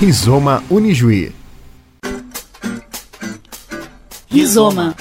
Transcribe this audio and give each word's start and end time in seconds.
Rizoma 0.00 0.64
Unijuí. 0.70 1.30
Rizoma. 4.30 4.94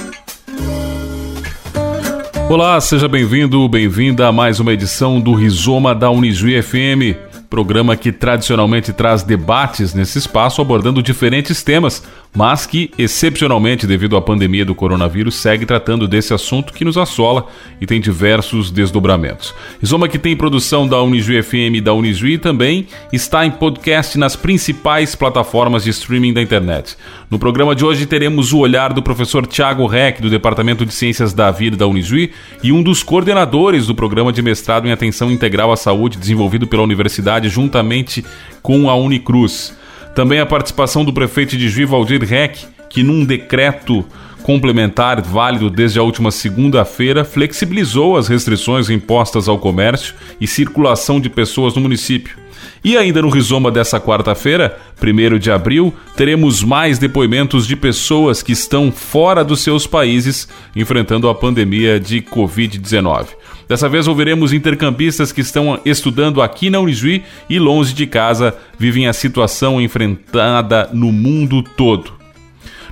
Olá, 2.50 2.82
seja 2.82 3.08
bem-vindo, 3.08 3.66
bem-vinda 3.70 4.28
a 4.28 4.34
mais 4.34 4.60
uma 4.60 4.74
edição 4.74 5.22
do 5.22 5.34
Rizoma 5.34 5.96
da 5.96 6.10
Unijuí 6.10 6.62
FM, 6.62 7.16
programa 7.50 7.96
que 7.96 8.12
tradicionalmente 8.12 8.92
traz 8.92 9.24
debates 9.24 9.94
nesse 9.94 10.18
espaço 10.18 10.62
abordando 10.62 11.02
diferentes 11.02 11.64
temas 11.64 12.04
mas 12.34 12.66
que, 12.66 12.92
excepcionalmente 12.98 13.88
devido 13.88 14.16
à 14.16 14.22
pandemia 14.22 14.64
do 14.64 14.76
coronavírus, 14.76 15.36
segue 15.36 15.66
tratando 15.66 16.08
desse 16.08 16.34
assunto 16.34 16.74
que 16.74 16.86
nos 16.86 16.98
assola 16.98 17.48
e 17.82 17.88
tem 17.88 18.00
diversos 18.00 18.70
desdobramentos. 18.70 19.54
Rizoma 19.82 20.08
que 20.08 20.20
tem 20.20 20.36
produção 20.36 20.88
da 20.88 21.02
Unijuí 21.02 21.42
FM 21.42 21.76
e 21.76 21.82
da 21.82 21.94
Unijuí 21.94 22.38
também 22.38 22.88
está 23.12 23.46
em 23.46 23.52
podcast 23.52 24.18
nas 24.18 24.36
principais 24.36 25.16
plataformas 25.16 25.84
de 25.84 25.90
streaming 25.90 26.34
da 26.34 26.42
internet. 26.42 26.96
No 27.30 27.40
programa 27.40 27.76
de 27.76 27.84
hoje 27.84 28.06
teremos 28.06 28.54
o 28.54 28.60
olhar 28.60 28.94
do 28.94 29.02
professor 29.02 29.46
Tiago 29.48 29.88
Reck, 29.88 30.22
do 30.22 30.30
Departamento 30.30 30.86
de 30.86 30.94
Ciências 30.94 31.34
da 31.34 31.50
Vida 31.52 31.78
da 31.78 31.88
Unijuí 31.88 32.32
e 32.64 32.72
um 32.72 32.84
dos 32.84 33.02
coordenadores 33.02 33.88
do 33.88 33.96
programa 33.96 34.32
de 34.32 34.42
mestrado 34.42 34.88
em 34.88 34.92
Atenção 34.92 35.32
Integral 35.32 35.72
à 35.72 35.78
Saúde 35.78 36.18
desenvolvido 36.18 36.68
pela 36.68 36.84
universidade 36.84 37.50
juntamente 37.50 38.24
com 38.62 38.90
a 38.90 38.96
Unicruz. 38.96 39.78
Também 40.16 40.40
a 40.40 40.46
participação 40.46 41.06
do 41.06 41.14
prefeito 41.14 41.56
de 41.58 41.70
Juiz, 41.70 41.90
Valdir 41.90 42.24
Reck, 42.24 42.66
que 42.90 43.04
num 43.04 43.24
decreto 43.24 44.06
complementar 44.44 45.22
válido 45.22 45.70
desde 45.70 46.00
a 46.00 46.04
última 46.04 46.32
segunda-feira 46.32 47.24
flexibilizou 47.24 48.18
as 48.18 48.28
restrições 48.28 48.90
impostas 48.90 49.48
ao 49.48 49.60
comércio 49.60 50.16
e 50.42 50.48
circulação 50.48 51.20
de 51.20 51.30
pessoas 51.30 51.76
no 51.76 51.82
município. 51.82 52.36
E 52.84 52.98
ainda 52.98 53.22
no 53.22 53.30
rizoma 53.30 53.70
dessa 53.70 54.00
quarta-feira, 54.00 54.78
1 55.02 55.38
de 55.38 55.52
abril, 55.52 55.94
teremos 56.16 56.64
mais 56.64 56.98
depoimentos 56.98 57.68
de 57.68 57.76
pessoas 57.76 58.42
que 58.42 58.54
estão 58.54 58.92
fora 58.92 59.44
dos 59.44 59.62
seus 59.62 59.86
países 59.86 60.48
enfrentando 60.76 61.28
a 61.30 61.36
pandemia 61.36 62.00
de 62.00 62.22
Covid-19. 62.22 63.28
Dessa 63.70 63.88
vez 63.88 64.08
ouviremos 64.08 64.52
intercampistas 64.52 65.32
que 65.32 65.42
estão 65.42 65.80
estudando 65.86 66.42
aqui 66.42 66.72
na 66.72 66.80
Unijuí 66.80 67.24
e 67.48 67.60
longe 67.60 67.94
de 67.94 68.08
casa 68.08 68.58
vivem 68.80 69.06
a 69.06 69.14
situação 69.14 69.80
enfrentada 69.80 70.90
no 70.92 71.12
mundo 71.12 71.62
todo. 71.62 72.19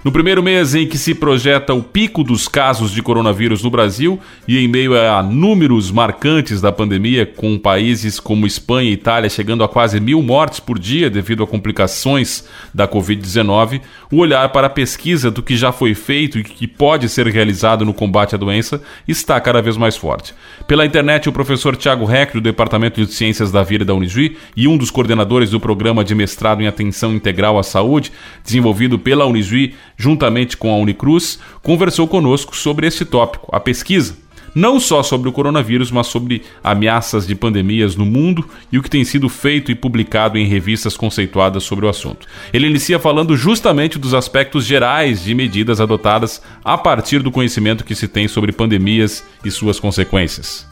No 0.03 0.11
primeiro 0.11 0.43
mês 0.43 0.75
em 0.75 0.87
que 0.87 0.97
se 0.97 1.15
projeta 1.15 1.73
o 1.73 1.81
pico 1.81 2.23
dos 2.23 2.47
casos 2.47 2.91
de 2.91 3.01
coronavírus 3.01 3.63
no 3.63 3.69
Brasil 3.69 4.19
e 4.47 4.57
em 4.57 4.67
meio 4.67 4.95
a 4.95 5.23
números 5.23 5.91
marcantes 5.91 6.61
da 6.61 6.71
pandemia, 6.71 7.25
com 7.25 7.57
países 7.57 8.19
como 8.19 8.45
Espanha 8.45 8.91
e 8.91 8.93
Itália 8.93 9.29
chegando 9.29 9.63
a 9.63 9.67
quase 9.67 9.99
mil 9.99 10.21
mortes 10.21 10.59
por 10.59 10.77
dia 10.77 11.09
devido 11.09 11.43
a 11.43 11.47
complicações 11.47 12.47
da 12.73 12.87
Covid-19, 12.87 13.81
o 14.11 14.17
olhar 14.17 14.47
para 14.49 14.67
a 14.67 14.69
pesquisa 14.69 15.31
do 15.31 15.41
que 15.41 15.57
já 15.57 15.71
foi 15.71 15.95
feito 15.95 16.37
e 16.37 16.43
que 16.43 16.67
pode 16.67 17.09
ser 17.09 17.25
realizado 17.27 17.83
no 17.83 17.93
combate 17.93 18.35
à 18.35 18.37
doença 18.37 18.81
está 19.07 19.39
cada 19.41 19.61
vez 19.61 19.75
mais 19.77 19.97
forte. 19.97 20.33
Pela 20.67 20.85
internet, 20.85 21.27
o 21.27 21.33
professor 21.33 21.75
Tiago 21.75 22.05
Reck, 22.05 22.33
do 22.33 22.41
Departamento 22.41 23.03
de 23.03 23.11
Ciências 23.11 23.51
da 23.51 23.63
Vida 23.63 23.83
da 23.83 23.95
Unijuí 23.95 24.37
e 24.55 24.67
um 24.67 24.77
dos 24.77 24.91
coordenadores 24.91 25.49
do 25.49 25.59
programa 25.59 26.03
de 26.03 26.13
mestrado 26.13 26.61
em 26.61 26.67
Atenção 26.67 27.13
Integral 27.13 27.57
à 27.57 27.63
Saúde, 27.63 28.11
desenvolvido 28.43 28.99
pela 28.99 29.25
Unijuí, 29.25 29.73
juntamente 29.97 30.55
com 30.55 30.71
a 30.71 30.77
Unicruz, 30.77 31.39
conversou 31.61 32.07
conosco 32.07 32.55
sobre 32.55 32.87
esse 32.87 33.03
tópico, 33.03 33.49
a 33.51 33.59
pesquisa. 33.59 34.15
Não 34.55 34.79
só 34.79 35.03
sobre 35.03 35.29
o 35.29 35.31
coronavírus, 35.31 35.91
mas 35.91 36.07
sobre 36.07 36.41
ameaças 36.63 37.27
de 37.27 37.35
pandemias 37.35 37.95
no 37.95 38.05
mundo 38.05 38.47
e 38.71 38.79
o 38.79 38.81
que 38.81 38.89
tem 38.89 39.03
sido 39.03 39.29
feito 39.29 39.71
e 39.71 39.75
publicado 39.75 40.37
em 40.37 40.47
revistas 40.47 40.97
conceituadas 40.97 41.63
sobre 41.63 41.85
o 41.85 41.89
assunto. 41.89 42.25
Ele 42.51 42.67
inicia 42.67 42.97
falando 42.97 43.37
justamente 43.37 43.99
dos 43.99 44.15
aspectos 44.15 44.65
gerais 44.65 45.23
de 45.23 45.35
medidas 45.35 45.79
adotadas 45.79 46.41
a 46.63 46.75
partir 46.75 47.21
do 47.21 47.31
conhecimento 47.31 47.83
que 47.83 47.93
se 47.93 48.07
tem 48.07 48.27
sobre 48.27 48.51
pandemias 48.51 49.23
e 49.45 49.51
suas 49.51 49.79
consequências. 49.79 50.65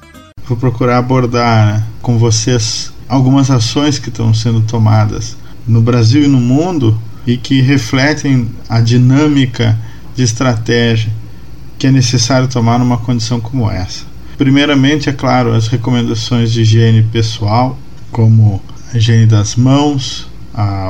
Vou 0.48 0.58
procurar 0.58 0.98
abordar 0.98 1.76
né, 1.76 1.84
com 2.02 2.18
vocês 2.18 2.92
algumas 3.08 3.52
ações 3.52 4.00
que 4.00 4.10
estão 4.10 4.34
sendo 4.34 4.62
tomadas 4.62 5.38
no 5.68 5.82
Brasil 5.82 6.24
e 6.24 6.28
no 6.28 6.40
mundo 6.40 7.00
e 7.26 7.38
que 7.38 7.62
refletem 7.62 8.50
a 8.70 8.80
dinâmica 8.82 9.78
de 10.16 10.24
estratégia 10.24 11.12
que 11.78 11.88
é 11.88 11.92
necessário 11.92 12.48
tomar 12.48 12.80
numa 12.80 12.98
condição 12.98 13.40
como 13.40 13.70
essa. 13.70 14.06
Primeiramente, 14.38 15.10
é 15.10 15.14
claro, 15.14 15.54
as 15.54 15.68
recomendações 15.68 16.52
de 16.52 16.62
higiene 16.62 17.04
pessoal, 17.04 17.78
como 18.12 18.62
a 18.94 18.98
higiene 18.98 19.26
das 19.26 19.56
mãos, 19.56 20.28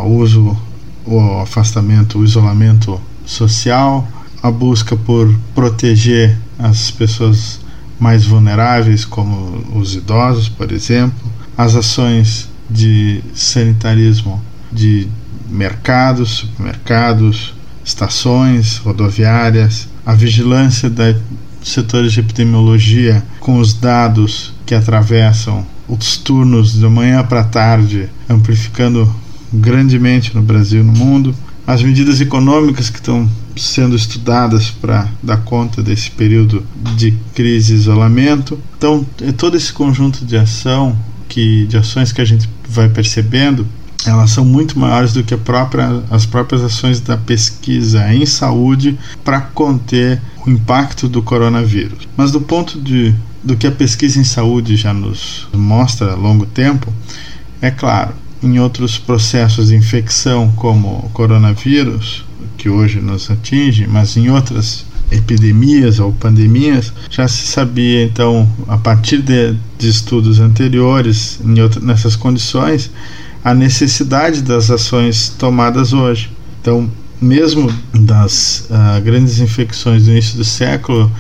o 0.04 0.08
uso, 0.08 0.58
o 1.06 1.40
afastamento, 1.42 2.20
o 2.20 2.24
isolamento 2.24 3.02
social, 3.26 4.08
a 4.42 4.52
busca 4.52 4.96
por 4.96 5.34
proteger 5.56 6.38
as 6.60 6.92
pessoas 6.92 7.60
mais 8.00 8.26
vulneráveis, 8.26 9.06
como 9.06 9.64
os 9.78 9.96
idosos, 9.96 10.50
por 10.50 10.72
exemplo, 10.72 11.32
as 11.58 11.76
ações 11.76 12.50
de 12.70 13.22
sanitarismo 13.34 14.42
de 14.72 15.08
mercados, 15.50 16.30
supermercados, 16.32 17.54
estações 17.84 18.78
rodoviárias, 18.78 19.88
a 20.06 20.14
vigilância 20.14 20.90
dos 20.90 21.16
setores 21.64 22.14
de 22.14 22.20
epidemiologia 22.20 23.24
com 23.40 23.60
os 23.60 23.74
dados 23.74 24.54
que 24.66 24.74
atravessam 24.74 25.66
os 25.88 26.18
turnos 26.18 26.74
de 26.74 26.88
manhã 26.88 27.24
para 27.24 27.44
tarde, 27.44 28.10
amplificando 28.28 29.14
grandemente 29.54 30.36
no 30.36 30.42
Brasil 30.42 30.82
e 30.82 30.84
no 30.84 30.92
mundo, 30.92 31.36
as 31.68 31.82
medidas 31.82 32.22
econômicas 32.22 32.90
que 32.90 32.98
estão 32.98 33.30
sendo 33.56 33.96
estudadas 33.96 34.70
para 34.70 35.08
dar 35.24 35.38
conta 35.38 35.82
desse 35.82 36.12
período 36.12 36.66
de 36.96 37.12
crise 37.34 37.74
e 37.74 37.78
isolamento. 37.78 38.60
Então, 38.78 39.06
é 39.22 39.32
todo 39.32 39.56
esse 39.56 39.72
conjunto 39.72 40.26
de 40.26 40.38
ação 40.38 40.96
que 41.28 41.66
de 41.66 41.78
ações 41.78 42.12
que 42.12 42.22
a 42.22 42.26
gente 42.26 42.50
vai 42.68 42.90
percebendo 42.90 43.68
elas 44.06 44.32
são 44.32 44.46
muito 44.46 44.78
maiores 44.78 45.14
do 45.14 45.24
que 45.24 45.36
própria, 45.36 46.04
as 46.10 46.26
próprias 46.26 46.64
ações 46.64 47.00
da 47.00 47.18
pesquisa 47.18 48.14
em 48.14 48.26
saúde 48.26 48.98
para 49.24 49.42
conter 49.42 50.22
o 50.46 50.50
impacto 50.50 51.08
do 51.08 51.22
coronavírus. 51.22 52.08
Mas 52.16 52.32
do 52.32 52.42
ponto 52.42 52.80
de 52.80 53.14
do 53.44 53.56
que 53.56 53.68
a 53.68 53.72
pesquisa 53.72 54.20
em 54.20 54.24
saúde 54.24 54.76
já 54.76 54.92
nos 54.92 55.48
mostra 55.54 56.14
a 56.14 56.16
longo 56.16 56.48
tempo, 56.48 56.92
é 57.62 57.70
claro, 57.70 58.14
em 58.42 58.60
outros 58.60 58.98
processos 58.98 59.68
de 59.68 59.76
infecção 59.76 60.52
como 60.56 60.88
o 61.06 61.10
coronavírus, 61.14 62.26
que 62.58 62.70
hoje 62.70 63.00
nos 63.00 63.30
atinge, 63.30 63.86
mas 63.88 64.18
em 64.18 64.30
outras 64.32 64.86
epidemias 65.12 66.00
ou 66.00 66.12
pandemias, 66.12 66.92
já 67.10 67.28
se 67.28 67.46
sabia 67.46 68.04
então, 68.04 68.50
a 68.68 68.78
partir 68.78 69.22
de, 69.22 69.56
de 69.78 69.90
estudos 69.90 70.40
anteriores, 70.40 71.40
em 71.46 71.62
outra, 71.62 71.80
nessas 71.80 72.16
condições, 72.16 72.90
a 73.46 73.54
necessidade 73.54 74.42
das 74.42 74.72
ações 74.72 75.30
tomadas 75.30 75.94
hoje. 75.94 76.32
Então, 76.60 76.90
mesmo 77.22 77.72
das 77.94 78.68
uh, 78.72 79.00
grandes 79.04 79.40
infecções 79.40 80.06
do 80.06 80.12
início 80.12 80.36
do 80.36 80.44
século, 80.44 81.12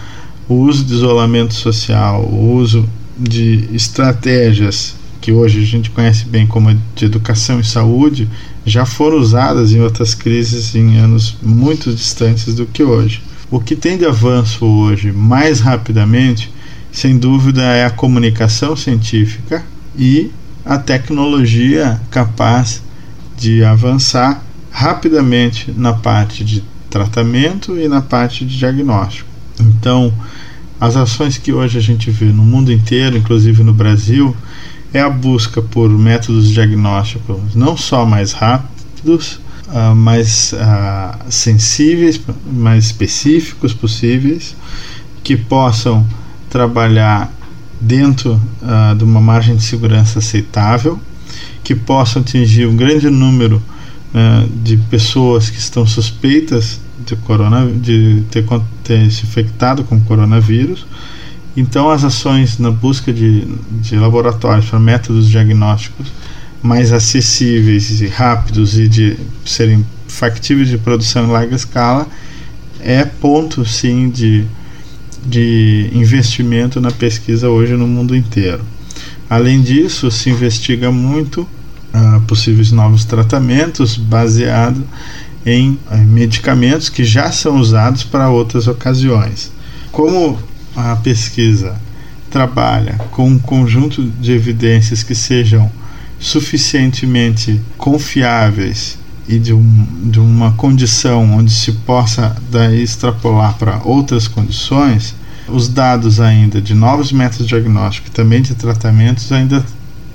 o 0.49 0.55
uso 0.55 0.83
de 0.83 0.95
isolamento 0.95 1.53
social, 1.53 2.23
o 2.23 2.55
uso 2.55 2.89
de 3.15 3.69
estratégias 3.71 4.95
que 5.21 5.31
hoje 5.31 5.61
a 5.61 5.65
gente 5.65 5.91
conhece 5.91 6.25
bem 6.25 6.47
como 6.47 6.75
de 6.95 7.05
educação 7.05 7.59
e 7.59 7.63
saúde, 7.63 8.27
já 8.65 8.87
foram 8.87 9.17
usadas 9.17 9.71
em 9.71 9.81
outras 9.81 10.15
crises 10.15 10.73
em 10.73 10.97
anos 10.97 11.37
muito 11.43 11.93
distantes 11.93 12.55
do 12.55 12.65
que 12.65 12.83
hoje. 12.83 13.21
O 13.51 13.59
que 13.59 13.75
tem 13.75 13.99
de 13.99 14.05
avanço 14.05 14.65
hoje 14.65 15.11
mais 15.11 15.59
rapidamente, 15.59 16.51
sem 16.91 17.19
dúvida, 17.19 17.61
é 17.61 17.85
a 17.85 17.91
comunicação 17.91 18.75
científica 18.75 19.63
e 19.95 20.31
a 20.65 20.77
tecnologia 20.77 22.01
capaz 22.09 22.81
de 23.37 23.63
avançar 23.63 24.41
rapidamente 24.71 25.71
na 25.71 25.93
parte 25.93 26.43
de 26.43 26.63
tratamento 26.89 27.77
e 27.77 27.87
na 27.87 28.01
parte 28.01 28.45
de 28.45 28.57
diagnóstico. 28.57 29.29
Então, 29.59 30.13
as 30.79 30.95
ações 30.95 31.37
que 31.37 31.53
hoje 31.53 31.77
a 31.77 31.81
gente 31.81 32.09
vê 32.09 32.25
no 32.25 32.43
mundo 32.43 32.71
inteiro, 32.71 33.17
inclusive 33.17 33.63
no 33.63 33.73
Brasil, 33.73 34.35
é 34.93 34.99
a 34.99 35.09
busca 35.09 35.61
por 35.61 35.89
métodos 35.89 36.49
diagnósticos 36.49 37.53
não 37.53 37.77
só 37.77 38.05
mais 38.05 38.31
rápidos, 38.31 39.39
uh, 39.67 39.95
mais 39.95 40.53
uh, 40.53 41.31
sensíveis, 41.31 42.19
mais 42.45 42.85
específicos 42.85 43.73
possíveis, 43.73 44.55
que 45.23 45.35
possam 45.35 46.05
trabalhar 46.49 47.31
dentro 47.79 48.41
uh, 48.61 48.95
de 48.95 49.03
uma 49.03 49.21
margem 49.21 49.55
de 49.55 49.63
segurança 49.63 50.19
aceitável, 50.19 50.99
que 51.63 51.75
possam 51.75 52.21
atingir 52.21 52.67
um 52.67 52.75
grande 52.75 53.09
número 53.09 53.61
uh, 54.13 54.47
de 54.63 54.77
pessoas 54.77 55.49
que 55.49 55.57
estão 55.57 55.85
suspeitas 55.85 56.79
de, 57.05 57.15
corona, 57.17 57.69
de 57.71 58.23
ter, 58.31 58.45
ter 58.83 59.11
se 59.11 59.23
infectado 59.23 59.83
com 59.83 59.99
coronavírus. 60.01 60.85
Então, 61.57 61.89
as 61.89 62.03
ações 62.03 62.59
na 62.59 62.69
busca 62.69 63.13
de, 63.13 63.45
de 63.81 63.95
laboratórios 63.95 64.69
para 64.69 64.79
métodos 64.79 65.29
diagnósticos 65.29 66.11
mais 66.61 66.91
acessíveis 66.91 68.01
e 68.01 68.07
rápidos 68.07 68.77
e 68.77 68.87
de 68.87 69.17
serem 69.45 69.85
factíveis 70.07 70.67
de 70.67 70.77
produção 70.77 71.25
em 71.25 71.31
larga 71.31 71.55
escala, 71.55 72.07
é 72.79 73.05
ponto 73.05 73.63
sim 73.65 74.09
de, 74.09 74.45
de 75.25 75.89
investimento 75.93 76.79
na 76.79 76.91
pesquisa 76.91 77.49
hoje 77.49 77.73
no 77.73 77.87
mundo 77.87 78.15
inteiro. 78.15 78.63
Além 79.29 79.61
disso, 79.61 80.11
se 80.11 80.29
investiga 80.29 80.91
muito 80.91 81.41
uh, 81.41 82.21
possíveis 82.27 82.71
novos 82.71 83.05
tratamentos 83.05 83.97
baseado 83.97 84.83
em 85.45 85.71
uh, 85.71 85.97
medicamentos 86.05 86.89
que 86.89 87.03
já 87.03 87.31
são 87.31 87.57
usados 87.57 88.03
para 88.03 88.29
outras 88.29 88.67
ocasiões. 88.67 89.51
Como 89.91 90.37
a 90.75 90.95
pesquisa 90.97 91.75
trabalha 92.29 92.99
com 93.11 93.27
um 93.27 93.39
conjunto 93.39 94.03
de 94.03 94.31
evidências 94.31 95.01
que 95.01 95.15
sejam 95.15 95.71
suficientemente 96.19 97.61
confiáveis 97.77 98.97
e 99.27 99.39
de, 99.39 99.53
um, 99.53 99.85
de 100.03 100.19
uma 100.19 100.51
condição 100.53 101.33
onde 101.33 101.51
se 101.51 101.71
possa 101.71 102.35
daí 102.51 102.81
extrapolar 102.83 103.55
para 103.57 103.81
outras 103.83 104.27
condições, 104.27 105.15
os 105.47 105.67
dados 105.67 106.19
ainda 106.19 106.61
de 106.61 106.73
novos 106.73 107.11
métodos 107.11 107.47
diagnósticos 107.47 108.09
e 108.09 108.13
também 108.13 108.41
de 108.41 108.55
tratamentos 108.55 109.31
ainda 109.31 109.63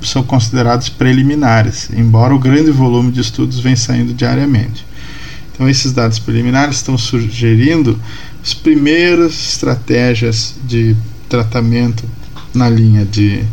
são 0.03 0.23
considerados 0.23 0.89
preliminares, 0.89 1.91
embora 1.95 2.35
o 2.35 2.39
grande 2.39 2.71
volume 2.71 3.13
de 3.13 3.21
estudos 3.21 3.59
venha 3.61 3.77
saindo 3.77 4.15
diariamente. 4.15 4.87
Então, 5.53 5.69
esses 5.69 5.93
dados 5.93 6.19
preliminares 6.19 6.77
estão 6.77 6.97
sugerindo 6.97 8.01
as 8.43 8.55
primeiras 8.55 9.33
estratégias 9.33 10.55
de 10.65 10.97
tratamento 11.29 12.05
na 12.55 12.69
linha 12.69 13.05
de 13.05 13.45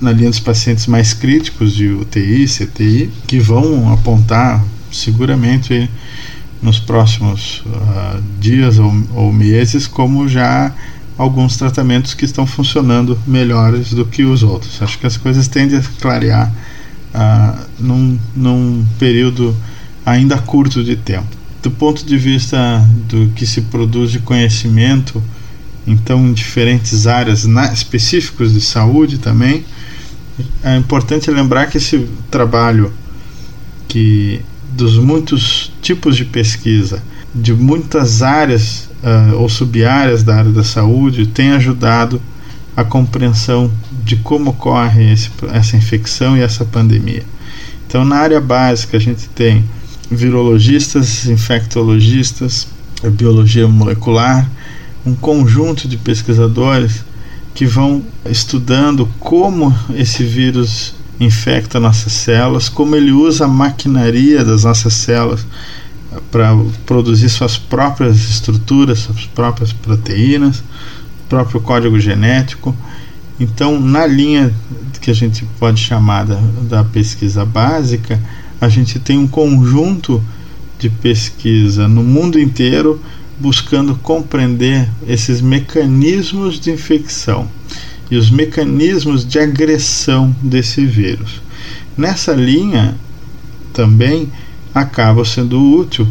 na 0.00 0.12
linha 0.12 0.30
dos 0.30 0.40
pacientes 0.40 0.86
mais 0.86 1.14
críticos 1.14 1.74
de 1.74 1.88
UTI, 1.88 2.46
CTI, 2.46 3.10
que 3.26 3.38
vão 3.38 3.92
apontar 3.92 4.62
seguramente 4.92 5.88
nos 6.62 6.78
próximos 6.78 7.62
uh, 7.66 8.22
dias 8.38 8.78
ou, 8.78 8.92
ou, 9.14 9.32
meses 9.32 9.86
como 9.86 10.28
já 10.28 10.74
alguns 11.16 11.56
tratamentos 11.56 12.12
que 12.12 12.24
estão 12.24 12.46
funcionando 12.46 13.18
melhores 13.26 13.92
do 13.92 14.04
que 14.04 14.24
os 14.24 14.42
outros. 14.42 14.80
Acho 14.82 14.98
que 14.98 15.06
as 15.06 15.16
coisas 15.16 15.48
tendem 15.48 15.78
a 15.78 15.82
clarear 16.00 16.52
uh, 17.14 17.66
num, 17.78 18.18
num 18.36 18.86
período 18.98 19.56
ainda 20.04 20.38
curto 20.38 20.84
de 20.84 20.96
tempo. 20.96 21.28
Do 21.62 21.70
ponto 21.70 22.04
de 22.04 22.16
vista 22.16 22.86
do 23.08 23.28
que 23.34 23.46
se 23.46 23.62
produz 23.62 24.10
de 24.10 24.18
conhecimento, 24.18 25.22
então 25.86 26.26
em 26.28 26.32
diferentes 26.32 27.06
áreas 27.06 27.44
na, 27.44 27.72
específicos 27.72 28.52
de 28.52 28.60
saúde 28.60 29.18
também, 29.18 29.64
é 30.62 30.76
importante 30.76 31.30
lembrar 31.30 31.66
que 31.66 31.76
esse 31.76 32.06
trabalho 32.30 32.92
que 33.88 34.40
dos 34.72 34.96
muitos 34.96 35.72
tipos 35.82 36.16
de 36.16 36.24
pesquisa, 36.24 37.02
de 37.34 37.52
muitas 37.52 38.22
áreas 38.22 38.88
uh, 39.02 39.36
ou 39.36 39.48
sub-áreas 39.48 40.22
da 40.22 40.36
área 40.36 40.50
da 40.50 40.64
saúde, 40.64 41.26
tem 41.26 41.52
ajudado 41.52 42.20
a 42.76 42.84
compreensão 42.84 43.70
de 44.04 44.16
como 44.16 44.50
ocorre 44.50 45.12
esse, 45.12 45.30
essa 45.52 45.76
infecção 45.76 46.36
e 46.36 46.40
essa 46.40 46.64
pandemia. 46.64 47.24
Então, 47.86 48.04
na 48.04 48.16
área 48.16 48.40
básica, 48.40 48.96
a 48.96 49.00
gente 49.00 49.28
tem 49.30 49.64
virologistas, 50.10 51.26
infectologistas, 51.26 52.68
biologia 53.12 53.66
molecular, 53.66 54.48
um 55.04 55.14
conjunto 55.14 55.88
de 55.88 55.96
pesquisadores 55.96 57.04
que 57.54 57.66
vão 57.66 58.04
estudando 58.24 59.08
como 59.18 59.74
esse 59.94 60.24
vírus 60.24 60.94
infecta 61.18 61.78
nossas 61.78 62.12
células, 62.12 62.68
como 62.68 62.96
ele 62.96 63.12
usa 63.12 63.44
a 63.44 63.48
maquinaria 63.48 64.44
das 64.44 64.64
nossas 64.64 64.94
células 64.94 65.46
para 66.30 66.56
produzir 66.86 67.28
suas 67.28 67.56
próprias 67.56 68.16
estruturas, 68.16 69.00
suas 69.00 69.26
próprias 69.26 69.72
proteínas, 69.72 70.62
próprio 71.28 71.60
código 71.60 71.98
genético. 72.00 72.74
Então, 73.38 73.80
na 73.80 74.06
linha 74.06 74.52
que 75.00 75.10
a 75.10 75.14
gente 75.14 75.46
pode 75.58 75.80
chamar 75.80 76.26
da, 76.26 76.40
da 76.62 76.84
pesquisa 76.84 77.44
básica, 77.44 78.20
a 78.60 78.68
gente 78.68 78.98
tem 78.98 79.18
um 79.18 79.26
conjunto 79.26 80.22
de 80.78 80.90
pesquisa 80.90 81.86
no 81.86 82.02
mundo 82.02 82.38
inteiro 82.38 83.00
buscando 83.40 83.94
compreender 83.96 84.88
esses 85.06 85.40
mecanismos 85.40 86.60
de 86.60 86.70
infecção 86.70 87.48
e 88.10 88.16
os 88.16 88.30
mecanismos 88.30 89.26
de 89.26 89.38
agressão 89.38 90.34
desse 90.42 90.84
vírus. 90.84 91.40
Nessa 91.96 92.32
linha, 92.32 92.94
também 93.72 94.30
acaba 94.74 95.24
sendo 95.24 95.60
útil 95.60 96.06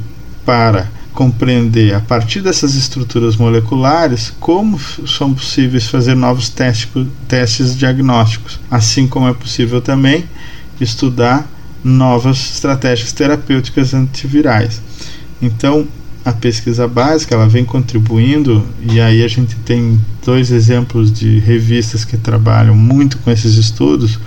para 0.45 0.89
compreender 1.13 1.93
a 1.93 1.99
partir 1.99 2.41
dessas 2.41 2.75
estruturas 2.75 3.35
moleculares 3.35 4.33
como 4.39 4.79
são 4.79 5.33
possíveis 5.33 5.87
fazer 5.87 6.15
novos 6.15 6.49
testes, 6.49 7.75
diagnósticos, 7.75 8.59
assim 8.71 9.05
como 9.05 9.27
é 9.27 9.33
possível 9.33 9.81
também 9.81 10.25
estudar 10.79 11.45
novas 11.83 12.37
estratégias 12.53 13.11
terapêuticas 13.11 13.93
antivirais. 13.93 14.81
Então, 15.41 15.87
a 16.29 16.33
pesquisa 16.33 16.87
básica 16.87 17.33
ela 17.33 17.47
vem 17.47 17.65
contribuindo 17.65 18.63
e 18.81 19.01
aí 19.01 19.23
a 19.23 19.27
gente 19.27 19.55
tem 19.65 19.99
dois 20.23 20.51
exemplos 20.51 21.11
de 21.11 21.39
revistas 21.39 22.05
que 22.05 22.17
trabalham 22.17 22.75
muito 22.75 23.17
com 23.17 23.31
esses 23.31 23.55
estudos 23.55 24.19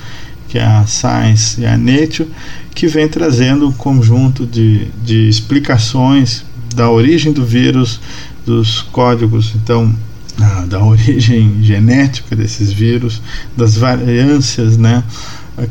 que 0.49 0.59
é 0.59 0.65
a 0.65 0.85
Science 0.85 1.61
e 1.61 1.65
a 1.65 1.79
Nature 1.79 2.29
que 2.75 2.89
vem 2.89 3.09
trazendo 3.09 3.69
um 3.69 3.73
conjunto 3.73 4.45
de, 4.45 4.89
de 5.05 5.29
explicações 5.29 6.45
da 6.75 6.91
origem 6.91 7.33
do 7.33 7.45
vírus 7.45 8.01
dos 8.45 8.83
códigos 8.83 9.53
então 9.55 9.95
ah, 10.41 10.67
da 10.69 10.83
origem 10.85 11.63
genética 11.63 12.35
desses 12.35 12.73
vírus 12.73 13.23
das 13.57 13.77
variâncias 13.77 14.77
né 14.77 15.05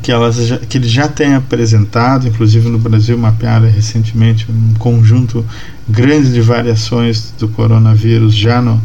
que, 0.02 0.12
elas 0.12 0.36
já, 0.36 0.58
que 0.58 0.78
eles 0.78 0.92
já 0.92 1.08
têm 1.08 1.34
apresentado, 1.34 2.28
inclusive 2.28 2.70
no 2.70 2.78
Brasil 2.78 3.18
mapearam 3.18 3.70
recentemente 3.70 4.46
um 4.50 4.74
conjunto 4.76 5.46
grande 5.88 6.32
de 6.32 6.42
variações 6.42 7.34
do 7.38 7.48
coronavírus 7.48 8.36
já 8.36 8.62
no, 8.62 8.82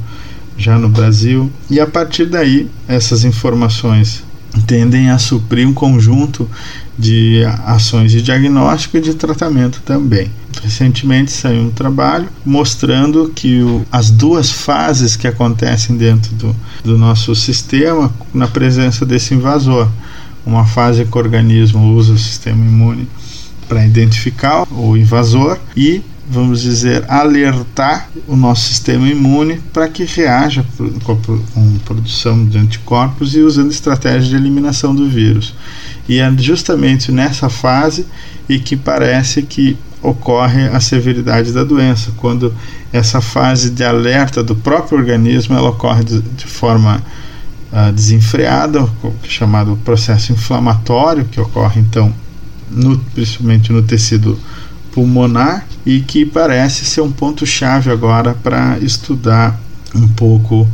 já 0.56 0.78
no 0.78 0.88
Brasil. 0.88 1.50
E 1.70 1.78
a 1.78 1.86
partir 1.86 2.26
daí, 2.26 2.68
essas 2.88 3.24
informações 3.24 4.24
tendem 4.66 5.10
a 5.10 5.18
suprir 5.18 5.68
um 5.68 5.74
conjunto 5.74 6.48
de 6.98 7.44
ações 7.66 8.10
de 8.10 8.22
diagnóstico 8.22 8.96
e 8.96 9.00
de 9.02 9.12
tratamento 9.12 9.82
também. 9.84 10.30
Recentemente 10.62 11.30
saiu 11.30 11.64
um 11.64 11.70
trabalho 11.70 12.28
mostrando 12.42 13.30
que 13.34 13.60
o, 13.60 13.84
as 13.92 14.10
duas 14.10 14.50
fases 14.50 15.14
que 15.14 15.28
acontecem 15.28 15.94
dentro 15.98 16.34
do, 16.34 16.56
do 16.82 16.96
nosso 16.96 17.34
sistema 17.34 18.10
na 18.32 18.48
presença 18.48 19.04
desse 19.04 19.34
invasor 19.34 19.90
uma 20.46 20.64
fase 20.64 21.04
que 21.04 21.16
o 21.16 21.20
organismo 21.20 21.94
usa 21.94 22.12
o 22.12 22.18
sistema 22.18 22.64
imune 22.64 23.08
para 23.68 23.84
identificar 23.84 24.64
o 24.70 24.96
invasor 24.96 25.58
e, 25.76 26.00
vamos 26.30 26.62
dizer, 26.62 27.04
alertar 27.08 28.08
o 28.28 28.36
nosso 28.36 28.68
sistema 28.68 29.08
imune 29.08 29.60
para 29.72 29.88
que 29.88 30.04
reaja 30.04 30.64
com 31.02 31.78
produção 31.84 32.46
de 32.46 32.58
anticorpos 32.58 33.34
e 33.34 33.40
usando 33.40 33.72
estratégias 33.72 34.28
de 34.28 34.36
eliminação 34.36 34.94
do 34.94 35.08
vírus. 35.08 35.52
E 36.08 36.20
é 36.20 36.32
justamente 36.38 37.10
nessa 37.10 37.50
fase 37.50 38.06
e 38.48 38.60
que 38.60 38.76
parece 38.76 39.42
que 39.42 39.76
ocorre 40.00 40.68
a 40.68 40.78
severidade 40.78 41.52
da 41.52 41.64
doença, 41.64 42.12
quando 42.16 42.54
essa 42.92 43.20
fase 43.20 43.70
de 43.70 43.82
alerta 43.82 44.44
do 44.44 44.54
próprio 44.54 44.98
organismo 44.98 45.56
ela 45.56 45.70
ocorre 45.70 46.04
de, 46.04 46.20
de 46.20 46.46
forma 46.46 47.02
uh, 47.72 47.92
desenfreada, 47.92 48.82
o 48.82 49.14
chamado 49.24 49.78
processo 49.84 50.32
inflamatório, 50.32 51.24
que 51.24 51.40
ocorre 51.40 51.80
então 51.80 52.12
no, 52.70 52.98
principalmente 52.98 53.72
no 53.72 53.82
tecido 53.82 54.38
pulmonar 54.92 55.66
e 55.84 56.00
que 56.00 56.24
parece 56.24 56.84
ser 56.84 57.02
um 57.02 57.12
ponto-chave 57.12 57.90
agora 57.90 58.34
para 58.34 58.78
estudar 58.78 59.60
um 59.94 60.08
pouco 60.08 60.66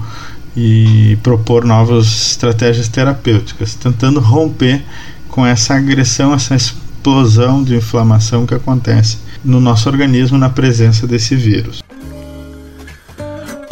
e 0.57 1.19
propor 1.23 1.65
novas 1.65 2.31
estratégias 2.31 2.89
terapêuticas, 2.89 3.75
tentando 3.75 4.21
romper 4.21 4.85
com 5.29 5.47
essa 5.47 5.75
agressão, 5.75 6.35
essa 6.35 6.55
explosão 6.55 7.65
de 7.65 7.75
inflamação 7.75 8.47
que 8.47 8.55
acontece 8.55 9.19
no 9.43 9.61
nosso 9.61 9.89
organismo 9.89 10.39
na 10.39 10.51
presença 10.51 11.07
desse 11.07 11.35
vírus. 11.35 11.83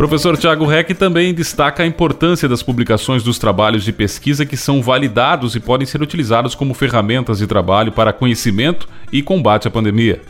Professor 0.00 0.34
Tiago 0.38 0.64
Reck 0.64 0.94
também 0.94 1.34
destaca 1.34 1.82
a 1.82 1.86
importância 1.86 2.48
das 2.48 2.62
publicações 2.62 3.22
dos 3.22 3.38
trabalhos 3.38 3.84
de 3.84 3.92
pesquisa 3.92 4.46
que 4.46 4.56
são 4.56 4.80
validados 4.82 5.54
e 5.54 5.60
podem 5.60 5.86
ser 5.86 6.00
utilizados 6.00 6.54
como 6.54 6.72
ferramentas 6.72 7.36
de 7.36 7.46
trabalho 7.46 7.92
para 7.92 8.10
conhecimento 8.10 8.88
e 9.12 9.20
combate 9.20 9.68
à 9.68 9.70
pandemia. 9.70 10.22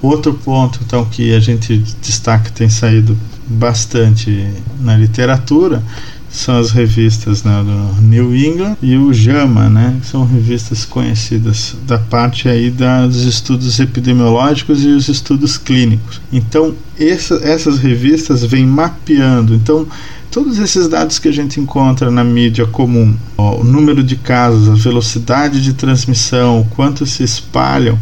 Outro 0.00 0.32
ponto, 0.32 0.80
então, 0.82 1.04
que 1.04 1.34
a 1.34 1.40
gente 1.40 1.76
destaca 2.00 2.48
tem 2.48 2.70
saído 2.70 3.18
bastante 3.46 4.50
na 4.80 4.96
literatura 4.96 5.82
são 6.30 6.58
as 6.58 6.70
revistas 6.70 7.42
né, 7.42 7.64
do 7.64 8.02
New 8.02 8.34
England 8.36 8.76
e 8.82 8.96
o 8.96 9.12
JAMA, 9.12 9.68
né, 9.68 9.96
que 10.00 10.06
são 10.06 10.24
revistas 10.26 10.84
conhecidas 10.84 11.76
da 11.86 11.98
parte 11.98 12.48
aí 12.48 12.70
dos 12.70 13.24
estudos 13.24 13.78
epidemiológicos 13.80 14.84
e 14.84 14.88
os 14.88 15.08
estudos 15.08 15.56
clínicos. 15.56 16.20
Então, 16.32 16.74
essa, 16.98 17.36
essas 17.36 17.78
revistas 17.78 18.44
vêm 18.44 18.66
mapeando. 18.66 19.54
Então, 19.54 19.86
todos 20.30 20.58
esses 20.58 20.88
dados 20.88 21.18
que 21.18 21.28
a 21.28 21.32
gente 21.32 21.60
encontra 21.60 22.10
na 22.10 22.22
mídia 22.22 22.66
comum, 22.66 23.16
ó, 23.36 23.60
o 23.60 23.64
número 23.64 24.02
de 24.02 24.16
casos, 24.16 24.68
a 24.68 24.74
velocidade 24.74 25.62
de 25.62 25.72
transmissão, 25.72 26.60
o 26.60 26.64
quanto 26.66 27.06
se 27.06 27.22
espalham, 27.22 27.98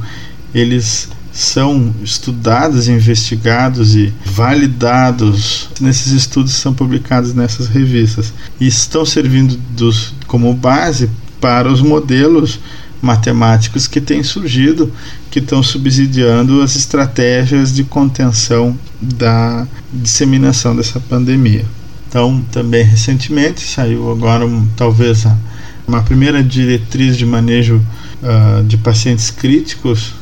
eles 0.55 1.09
são 1.37 1.95
estudados, 2.03 2.89
investigados 2.89 3.95
e 3.95 4.11
validados 4.25 5.69
nesses 5.79 6.13
estudos 6.13 6.55
são 6.55 6.73
publicados 6.73 7.35
nessas 7.35 7.69
revistas 7.69 8.33
e 8.59 8.67
estão 8.67 9.05
servindo 9.05 9.55
dos, 9.77 10.15
como 10.27 10.55
base 10.55 11.11
para 11.39 11.71
os 11.71 11.83
modelos 11.83 12.59
matemáticos 13.03 13.87
que 13.87 14.01
têm 14.01 14.23
surgido, 14.23 14.91
que 15.31 15.39
estão 15.39 15.63
subsidiando 15.63 16.63
as 16.63 16.75
estratégias 16.75 17.75
de 17.75 17.85
contenção 17.85 18.77
da 18.99 19.69
disseminação 19.93 20.75
dessa 20.75 20.99
pandemia. 20.99 21.67
Então, 22.09 22.43
também 22.51 22.83
recentemente 22.83 23.61
saiu 23.61 24.11
agora 24.11 24.47
um, 24.47 24.67
talvez 24.75 25.27
uma 25.87 26.03
primeira 26.03 26.43
diretriz 26.43 27.15
de 27.15 27.27
manejo 27.27 27.77
uh, 28.23 28.65
de 28.65 28.79
pacientes 28.79 29.31
críticos 29.31 30.15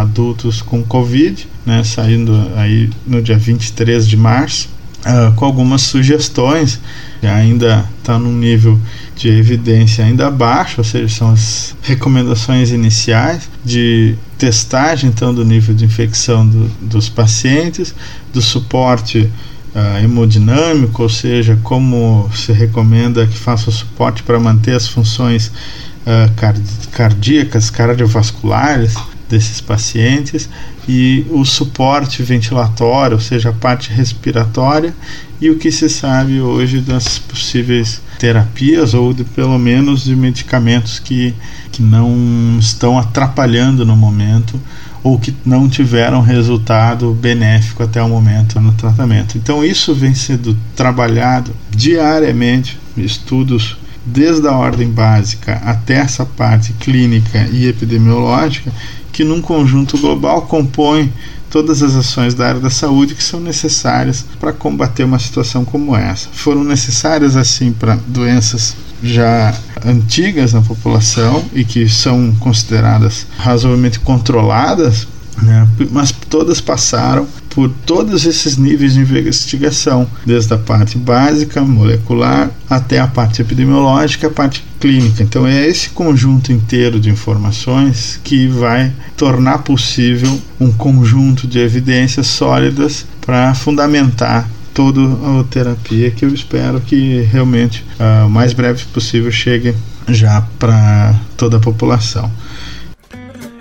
adultos 0.00 0.60
com 0.62 0.82
Covid, 0.82 1.46
né, 1.64 1.84
saindo 1.84 2.32
aí 2.56 2.90
no 3.06 3.22
dia 3.22 3.38
23 3.38 4.06
de 4.06 4.16
março, 4.16 4.68
uh, 5.00 5.32
com 5.34 5.44
algumas 5.44 5.82
sugestões, 5.82 6.80
ainda 7.22 7.88
está 7.98 8.18
num 8.18 8.32
nível 8.32 8.78
de 9.14 9.28
evidência 9.28 10.04
ainda 10.04 10.30
baixo, 10.30 10.76
ou 10.78 10.84
seja, 10.84 11.08
são 11.08 11.30
as 11.30 11.76
recomendações 11.82 12.70
iniciais 12.70 13.48
de 13.64 14.14
testagem 14.38 15.10
então 15.10 15.34
do 15.34 15.44
nível 15.44 15.74
de 15.74 15.84
infecção 15.84 16.46
do, 16.46 16.68
dos 16.80 17.08
pacientes, 17.08 17.94
do 18.32 18.40
suporte 18.40 19.30
uh, 19.74 20.02
hemodinâmico, 20.02 21.02
ou 21.02 21.08
seja, 21.08 21.58
como 21.62 22.30
se 22.34 22.52
recomenda 22.52 23.26
que 23.26 23.36
faça 23.36 23.68
o 23.68 23.72
suporte 23.72 24.22
para 24.22 24.40
manter 24.40 24.74
as 24.74 24.88
funções 24.88 25.48
uh, 25.48 26.90
cardíacas, 26.90 27.68
cardiovasculares, 27.68 28.94
desses 29.30 29.60
pacientes 29.60 30.50
e 30.88 31.24
o 31.30 31.44
suporte 31.44 32.22
ventilatório, 32.22 33.14
ou 33.14 33.20
seja, 33.20 33.50
a 33.50 33.52
parte 33.52 33.90
respiratória 33.92 34.92
e 35.40 35.48
o 35.48 35.56
que 35.56 35.70
se 35.70 35.88
sabe 35.88 36.40
hoje 36.40 36.80
das 36.80 37.18
possíveis 37.18 38.02
terapias 38.18 38.92
ou 38.92 39.14
de, 39.14 39.24
pelo 39.24 39.58
menos 39.58 40.04
de 40.04 40.14
medicamentos 40.16 40.98
que, 40.98 41.34
que 41.70 41.82
não 41.82 42.58
estão 42.58 42.98
atrapalhando 42.98 43.86
no 43.86 43.96
momento 43.96 44.60
ou 45.02 45.18
que 45.18 45.34
não 45.46 45.66
tiveram 45.66 46.20
resultado 46.20 47.14
benéfico 47.14 47.82
até 47.82 48.02
o 48.02 48.08
momento 48.08 48.60
no 48.60 48.72
tratamento. 48.72 49.38
Então 49.38 49.64
isso 49.64 49.94
vem 49.94 50.14
sendo 50.14 50.54
trabalhado 50.76 51.52
diariamente, 51.70 52.78
estudos 52.96 53.78
desde 54.04 54.46
a 54.48 54.52
ordem 54.52 54.90
básica 54.90 55.60
até 55.64 55.94
essa 55.94 56.26
parte 56.26 56.72
clínica 56.74 57.48
e 57.52 57.66
epidemiológica 57.66 58.72
que 59.12 59.24
num 59.24 59.40
conjunto 59.40 59.98
global 59.98 60.42
compõe 60.42 61.12
todas 61.50 61.82
as 61.82 61.96
ações 61.96 62.32
da 62.32 62.46
área 62.48 62.60
da 62.60 62.70
saúde 62.70 63.14
que 63.14 63.22
são 63.22 63.40
necessárias 63.40 64.24
para 64.38 64.52
combater 64.52 65.02
uma 65.02 65.18
situação 65.18 65.64
como 65.64 65.96
essa. 65.96 66.28
Foram 66.32 66.62
necessárias 66.62 67.36
assim 67.36 67.72
para 67.72 67.98
doenças 68.06 68.76
já 69.02 69.52
antigas 69.84 70.52
na 70.52 70.62
população 70.62 71.44
e 71.52 71.64
que 71.64 71.88
são 71.88 72.34
consideradas 72.38 73.26
razoavelmente 73.38 73.98
controladas 73.98 75.08
né? 75.42 75.66
mas 75.90 76.12
todas 76.12 76.60
passaram 76.60 77.26
por 77.50 77.68
todos 77.84 78.24
esses 78.24 78.56
níveis 78.56 78.94
de 78.94 79.00
investigação, 79.00 80.06
desde 80.24 80.54
a 80.54 80.58
parte 80.58 80.96
básica, 80.96 81.60
molecular, 81.62 82.50
até 82.68 82.98
a 82.98 83.06
parte 83.06 83.42
epidemiológica, 83.42 84.28
a 84.28 84.30
parte 84.30 84.64
clínica. 84.78 85.22
Então 85.22 85.46
é 85.46 85.66
esse 85.66 85.90
conjunto 85.90 86.52
inteiro 86.52 86.98
de 86.98 87.10
informações 87.10 88.20
que 88.22 88.46
vai 88.46 88.92
tornar 89.16 89.58
possível 89.58 90.40
um 90.58 90.72
conjunto 90.72 91.46
de 91.46 91.58
evidências 91.58 92.28
sólidas 92.28 93.04
para 93.20 93.54
fundamentar 93.54 94.48
toda 94.72 95.00
a 95.00 95.44
terapia 95.44 96.10
que 96.10 96.24
eu 96.24 96.32
espero 96.32 96.80
que 96.80 97.22
realmente 97.22 97.84
uh, 97.98 98.26
o 98.26 98.30
mais 98.30 98.52
breve 98.52 98.84
possível 98.86 99.30
chegue 99.30 99.74
já 100.08 100.42
para 100.58 101.14
toda 101.36 101.56
a 101.56 101.60
população. 101.60 102.30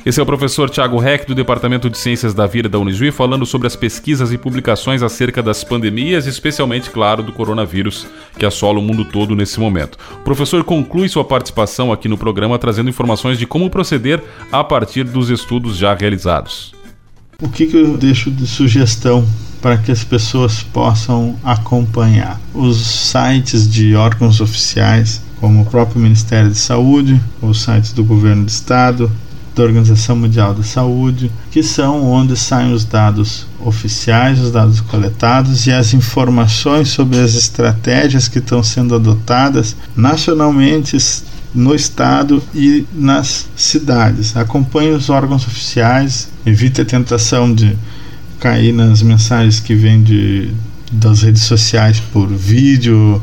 Esse 0.06 0.18
é 0.18 0.24
o 0.24 0.26
professor 0.26 0.70
Tiago 0.70 0.98
Reck, 0.98 1.28
do 1.28 1.36
Departamento 1.36 1.90
de 1.90 1.98
Ciências 1.98 2.34
da 2.34 2.48
Vida 2.48 2.70
da 2.70 2.80
Unijuí, 2.80 3.12
falando 3.12 3.46
sobre 3.46 3.68
as 3.68 3.76
pesquisas 3.76 4.32
e 4.32 4.38
publicações 4.38 5.04
acerca 5.04 5.44
das 5.44 5.62
pandemias, 5.62 6.26
especialmente, 6.26 6.90
claro, 6.90 7.22
do 7.22 7.34
coronavírus, 7.34 8.08
que 8.38 8.46
assola 8.46 8.80
o 8.80 8.82
mundo 8.82 9.04
todo 9.04 9.36
nesse 9.36 9.60
momento. 9.60 9.98
O 10.22 10.24
professor 10.24 10.64
conclui 10.64 11.10
sua 11.10 11.26
participação 11.26 11.92
aqui 11.92 12.08
no 12.08 12.18
programa 12.18 12.58
trazendo 12.58 12.90
informações 12.90 13.38
de 13.38 13.46
como 13.46 13.70
proceder 13.70 14.24
a 14.52 14.64
partir 14.64 15.04
dos 15.04 15.30
estudos 15.30 15.76
já 15.76 15.94
realizados. 15.94 16.74
O 17.42 17.50
que, 17.50 17.68
que 17.68 17.76
eu 17.76 17.98
deixo 17.98 18.32
de 18.32 18.48
sugestão 18.48 19.28
para 19.62 19.78
que 19.78 19.92
as 19.92 20.04
pessoas 20.04 20.64
possam 20.64 21.38
acompanhar? 21.44 22.40
Os 22.54 22.78
sites 22.78 23.70
de 23.70 23.96
órgãos 23.96 24.40
oficiais, 24.40 25.22
como 25.42 25.62
o 25.62 25.66
próprio 25.66 26.02
Ministério 26.02 26.50
de 26.50 26.58
Saúde, 26.58 27.20
os 27.42 27.62
sites 27.62 27.92
do 27.92 28.04
governo 28.04 28.46
do 28.46 28.50
estado, 28.50 29.12
da 29.60 29.66
Organização 29.66 30.16
Mundial 30.16 30.54
da 30.54 30.64
Saúde, 30.64 31.30
que 31.52 31.62
são 31.62 32.10
onde 32.10 32.36
saem 32.38 32.74
os 32.74 32.86
dados 32.86 33.46
oficiais, 33.60 34.40
os 34.40 34.52
dados 34.52 34.80
coletados 34.80 35.68
e 35.68 35.72
as 35.72 35.94
informações 35.94 36.88
sobre 36.88 37.20
as 37.20 37.36
estratégias 37.36 38.30
que 38.30 38.40
estão 38.40 38.64
sendo 38.64 38.96
adotadas 38.96 39.76
nacionalmente 39.96 40.98
no 41.54 41.76
estado 41.76 42.42
e 42.56 42.86
nas 42.94 43.48
cidades. 43.54 44.38
Acompanhe 44.38 44.92
os 44.92 45.10
órgãos 45.10 45.46
oficiais, 45.46 46.30
evite 46.46 46.80
a 46.80 46.86
tentação 46.86 47.54
de 47.54 47.76
cair 48.40 48.72
nas 48.72 49.02
mensagens 49.02 49.60
que 49.60 49.76
vêm 49.76 50.02
de, 50.02 50.52
das 50.90 51.24
redes 51.24 51.44
sociais 51.44 52.00
por 52.00 52.30
vídeo, 52.30 53.22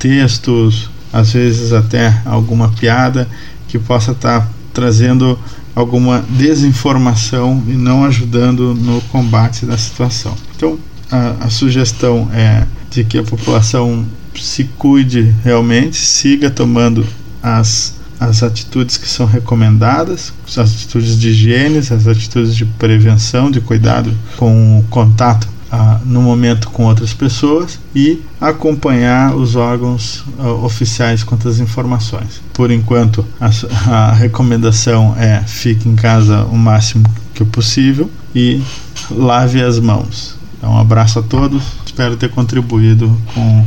textos, 0.00 0.90
às 1.12 1.32
vezes 1.32 1.72
até 1.72 2.20
alguma 2.24 2.70
piada 2.70 3.28
que 3.68 3.78
possa 3.78 4.10
estar 4.10 4.50
trazendo 4.74 5.38
alguma 5.76 6.24
desinformação 6.30 7.62
e 7.68 7.72
não 7.72 8.02
ajudando 8.04 8.74
no 8.74 9.02
combate 9.02 9.66
da 9.66 9.76
situação. 9.76 10.34
Então, 10.56 10.78
a, 11.10 11.44
a 11.44 11.50
sugestão 11.50 12.30
é 12.32 12.66
de 12.90 13.04
que 13.04 13.18
a 13.18 13.22
população 13.22 14.06
se 14.34 14.64
cuide 14.64 15.34
realmente, 15.44 15.98
siga 15.98 16.50
tomando 16.50 17.06
as 17.42 17.94
as 18.18 18.42
atitudes 18.42 18.96
que 18.96 19.06
são 19.06 19.26
recomendadas, 19.26 20.32
as 20.46 20.56
atitudes 20.56 21.18
de 21.18 21.28
higiene, 21.28 21.76
as 21.76 22.06
atitudes 22.06 22.56
de 22.56 22.64
prevenção, 22.64 23.50
de 23.50 23.60
cuidado 23.60 24.10
com 24.38 24.78
o 24.78 24.82
contato 24.84 25.46
no 26.04 26.22
momento 26.22 26.70
com 26.70 26.84
outras 26.84 27.12
pessoas 27.12 27.78
e 27.94 28.22
acompanhar 28.40 29.34
os 29.34 29.56
órgãos 29.56 30.24
ah, 30.38 30.52
oficiais 30.52 31.24
quanto 31.24 31.48
às 31.48 31.58
informações. 31.58 32.40
Por 32.52 32.70
enquanto, 32.70 33.26
a, 33.40 33.50
a 33.90 34.12
recomendação 34.12 35.14
é 35.18 35.42
fique 35.42 35.88
em 35.88 35.96
casa 35.96 36.44
o 36.44 36.56
máximo 36.56 37.04
que 37.34 37.44
possível 37.44 38.10
e 38.34 38.62
lave 39.10 39.62
as 39.62 39.78
mãos. 39.78 40.36
Então, 40.56 40.72
um 40.72 40.78
abraço 40.78 41.18
a 41.18 41.22
todos, 41.22 41.62
espero 41.84 42.16
ter 42.16 42.30
contribuído 42.30 43.14
com 43.34 43.64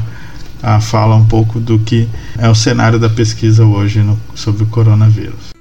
a 0.61 0.81
fala 0.81 1.15
um 1.15 1.25
pouco 1.25 1.59
do 1.59 1.79
que 1.79 2.07
é 2.37 2.49
o 2.49 2.55
cenário 2.55 2.99
da 2.99 3.09
pesquisa 3.09 3.63
hoje 3.65 4.01
no, 4.01 4.19
sobre 4.35 4.63
o 4.63 4.67
coronavírus. 4.67 5.58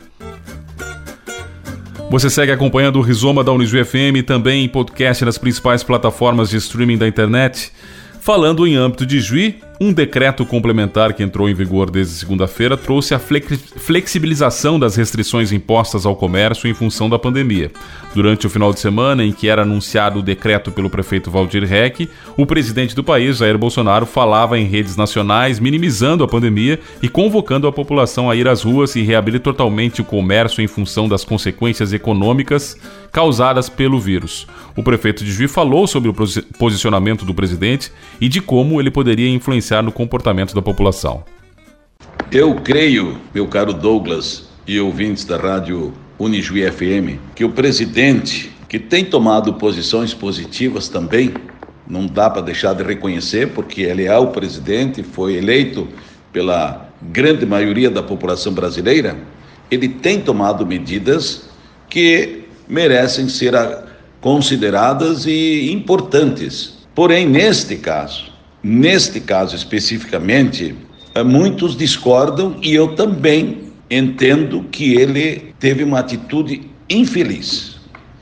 Você 2.11 2.31
segue 2.31 2.51
acompanhando 2.51 2.97
o 2.97 3.03
Rizoma 3.03 3.45
da 3.45 3.53
Unijuí 3.53 3.85
FM 3.85 4.25
também 4.27 4.65
em 4.65 4.69
podcast 4.69 5.23
nas 5.27 5.37
principais 5.37 5.83
plataformas 5.83 6.49
de 6.49 6.57
streaming 6.57 6.97
da 6.97 7.07
internet. 7.07 7.71
Falando 8.19 8.67
em 8.67 8.77
âmbito 8.77 9.05
de 9.05 9.21
Juí, 9.21 9.61
um 9.81 9.93
decreto 9.93 10.45
complementar 10.45 11.13
que 11.13 11.23
entrou 11.23 11.49
em 11.49 11.55
vigor 11.55 11.89
desde 11.91 12.15
segunda-feira 12.15 12.77
trouxe 12.77 13.15
a 13.15 13.21
flexibilização 13.21 14.79
das 14.79 14.97
restrições 14.97 15.53
impostas 15.53 16.05
ao 16.05 16.17
comércio 16.17 16.69
em 16.69 16.75
função 16.75 17.09
da 17.09 17.19
pandemia. 17.19 17.71
Durante 18.13 18.47
o 18.47 18.51
final 18.51 18.73
de 18.73 18.81
semana 18.81 19.25
em 19.25 19.31
que 19.31 19.49
era 19.49 19.63
anunciado 19.63 20.19
o 20.19 20.23
decreto 20.23 20.73
pelo 20.73 20.91
prefeito 20.91 21.31
Valdir 21.31 21.65
Reck, 21.65 22.09
o 22.37 22.45
presidente 22.45 22.95
do 22.95 23.05
país, 23.05 23.37
Jair 23.37 23.57
Bolsonaro, 23.57 24.05
falava 24.05 24.59
em 24.59 24.65
redes 24.65 24.97
nacionais 24.97 25.61
minimizando 25.61 26.25
a 26.25 26.29
pandemia 26.29 26.81
e 27.01 27.09
convocando 27.09 27.69
a 27.69 27.73
população 27.73 28.29
a 28.29 28.35
ir 28.35 28.49
às 28.49 28.63
ruas 28.63 28.97
e 28.97 29.03
reabrir 29.03 29.39
totalmente 29.39 30.01
o 30.01 30.05
comércio 30.05 30.61
em 30.61 30.67
função 30.67 31.09
das 31.09 31.25
consequências 31.25 31.93
econômicas 31.93 32.77
causadas 33.13 33.69
pelo 33.69 34.01
vírus. 34.01 34.47
O 34.75 34.83
prefeito 34.83 35.25
de 35.25 35.31
Juí 35.33 35.47
falou 35.47 35.87
sobre 35.87 36.11
o 36.11 36.15
posicionamento 36.59 37.25
do 37.25 37.35
presidente 37.35 37.93
e 38.21 38.29
de 38.29 38.41
como 38.41 38.81
ele 38.81 38.91
poderia 38.91 39.29
influenciar 39.29 39.68
influenciar 39.69 39.83
no 39.83 39.93
comportamento 39.93 40.55
da 40.55 40.63
população. 40.63 41.23
Eu 42.33 42.55
creio, 42.57 43.19
meu 43.35 43.47
caro 43.47 43.73
Douglas 43.73 44.49
e 44.67 44.81
ouvintes 44.81 45.25
da 45.25 45.37
rádio 45.37 45.93
Unijuí 46.19 46.71
FM, 46.71 47.19
que 47.35 47.45
o 47.45 47.51
presidente, 47.51 48.51
que 48.69 48.79
tem 48.79 49.05
tomado 49.05 49.55
posições 49.55 50.15
positivas 50.15 50.89
também, 50.89 51.33
não 51.87 52.07
dá 52.07 52.29
para 52.29 52.43
deixar 52.43 52.75
de 52.75 52.83
reconhecer, 52.83 53.49
porque 53.49 53.83
ele 53.83 54.05
é 54.05 54.17
o 54.17 54.29
presidente, 54.29 55.03
foi 55.03 55.37
eleito 55.37 55.89
pela 56.33 56.89
grande 57.01 57.47
maioria 57.47 57.91
da 57.91 58.03
população 58.03 58.53
brasileira, 58.53 59.17
ele 59.71 59.89
tem 59.89 60.21
tomado 60.21 60.67
medidas 60.67 61.49
que 61.89 62.45
merecem 62.69 63.29
ser 63.29 63.55
consideradas 64.21 65.25
e 65.27 65.71
importantes. 65.73 66.79
Porém, 66.95 67.27
neste 67.27 67.77
caso, 67.77 68.38
neste 68.63 69.21
caso 69.21 69.55
especificamente, 69.55 70.75
eh, 71.15 71.23
muitos 71.23 71.77
discordam 71.77 72.57
e 72.63 72.75
eu 72.75 72.95
também 72.95 73.69
entendo 73.91 74.65
que 74.71 74.95
ele 74.95 75.55
teve 75.59 75.83
uma 75.83 76.01
atitude 76.01 76.63
infeliz. 76.89 77.77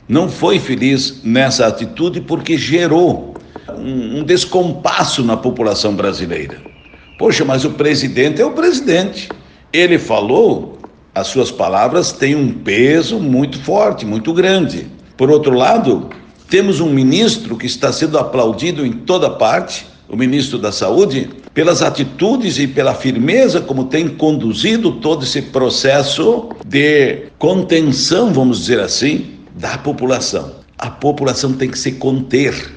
Não 0.07 0.29
foi 0.29 0.59
feliz 0.59 1.21
nessa 1.23 1.67
atitude 1.67 2.21
porque 2.21 2.57
gerou 2.57 3.35
um, 3.69 4.19
um 4.19 4.23
descompasso 4.23 5.23
na 5.23 5.35
população 5.35 5.93
brasileira. 5.93 6.61
Poxa, 7.17 7.43
mas 7.43 7.65
o 7.65 7.71
presidente 7.71 8.41
é 8.41 8.45
o 8.45 8.51
presidente. 8.51 9.27
Ele 9.73 9.97
falou, 9.97 10.77
as 11.13 11.27
suas 11.27 11.51
palavras 11.51 12.11
têm 12.11 12.35
um 12.35 12.53
peso 12.53 13.19
muito 13.19 13.59
forte, 13.59 14.05
muito 14.05 14.31
grande. 14.33 14.87
Por 15.17 15.29
outro 15.29 15.53
lado, 15.53 16.09
temos 16.49 16.79
um 16.79 16.89
ministro 16.89 17.57
que 17.57 17.65
está 17.65 17.91
sendo 17.91 18.17
aplaudido 18.17 18.85
em 18.85 18.91
toda 18.91 19.29
parte, 19.29 19.85
o 20.09 20.15
ministro 20.15 20.57
da 20.57 20.71
Saúde, 20.71 21.29
pelas 21.53 21.81
atitudes 21.81 22.57
e 22.57 22.67
pela 22.67 22.93
firmeza 22.93 23.59
como 23.59 23.85
tem 23.85 24.07
conduzido 24.07 24.93
todo 24.93 25.23
esse 25.23 25.41
processo 25.41 26.49
de 26.65 27.25
contenção, 27.37 28.31
vamos 28.31 28.59
dizer 28.59 28.79
assim, 28.79 29.31
da 29.55 29.77
população. 29.77 30.51
A 30.77 30.89
população 30.89 31.53
tem 31.53 31.69
que 31.69 31.77
se 31.77 31.93
conter, 31.93 32.71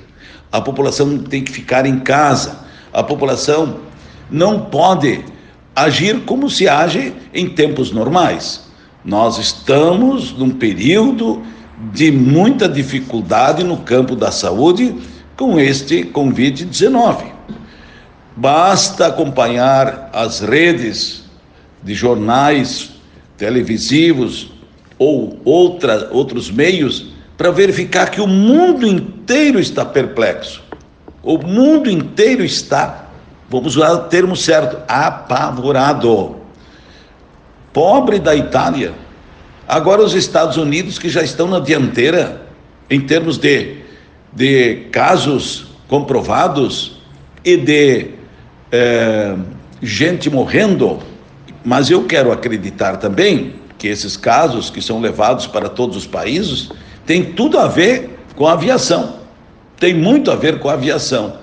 a 0.51 0.61
população 0.61 1.19
tem 1.19 1.45
que 1.45 1.53
ficar 1.53 1.87
em 1.87 2.01
casa, 2.01 2.65
a 2.93 3.03
população 3.03 3.81
não 4.31 4.63
pode 4.63 5.23
agir 5.75 6.21
como 6.25 6.51
se 6.51 6.69
age 6.69 7.13
em 7.33 7.49
tempos 7.49 7.93
normais. 7.93 8.69
Nós 9.05 9.39
estamos 9.39 10.33
num 10.33 10.51
período 10.51 11.43
de 11.93 12.11
muita 12.11 12.69
dificuldade 12.69 13.65
no 13.65 13.79
campo 13.79 14.15
da 14.17 14.31
saúde 14.31 14.95
com 15.41 15.59
este 15.59 16.05
Covid-19. 16.05 17.33
Basta 18.37 19.07
acompanhar 19.07 20.11
as 20.13 20.41
redes 20.41 21.25
de 21.83 21.95
jornais 21.95 22.91
televisivos 23.39 24.53
ou 24.99 25.41
outra, 25.43 26.11
outros 26.13 26.51
meios 26.51 27.07
para 27.39 27.51
verificar 27.51 28.11
que 28.11 28.21
o 28.21 28.27
mundo 28.27 28.87
inteiro 28.87 29.59
está 29.59 29.83
perplexo. 29.83 30.63
O 31.23 31.39
mundo 31.39 31.91
inteiro 31.91 32.45
está, 32.45 33.07
vamos 33.49 33.77
usar 33.77 33.93
o 33.93 33.99
termo 34.09 34.37
certo, 34.37 34.77
apavorado. 34.87 36.37
Pobre 37.73 38.19
da 38.19 38.37
Itália. 38.37 38.93
Agora 39.67 40.03
os 40.03 40.13
Estados 40.13 40.59
Unidos 40.59 40.99
que 40.99 41.09
já 41.09 41.23
estão 41.23 41.49
na 41.49 41.61
dianteira 41.61 42.43
em 42.91 43.01
termos 43.01 43.39
de, 43.39 43.80
de 44.33 44.87
casos 44.93 45.67
comprovados 45.89 47.01
e 47.45 47.57
de 47.57 48.11
é, 48.71 49.37
gente 49.83 50.31
morrendo. 50.31 50.99
Mas 51.65 51.91
eu 51.91 52.05
quero 52.05 52.33
acreditar 52.33 52.97
também 52.97 53.55
que 53.79 53.89
esses 53.89 54.17
casos 54.17 54.71
que 54.71 54.81
são 54.81 55.01
levados 55.01 55.47
para 55.47 55.69
todos 55.69 55.97
os 55.97 56.07
países 56.07 56.71
tem 57.07 57.33
tudo 57.33 57.59
a 57.59 57.67
ver 57.67 58.19
com 58.37 58.47
a 58.47 58.53
aviação. 58.53 59.21
Tem 59.79 59.95
muito 59.95 60.31
a 60.31 60.37
ver 60.37 60.59
com 60.61 60.69
a 60.69 60.75
aviação. 60.75 61.39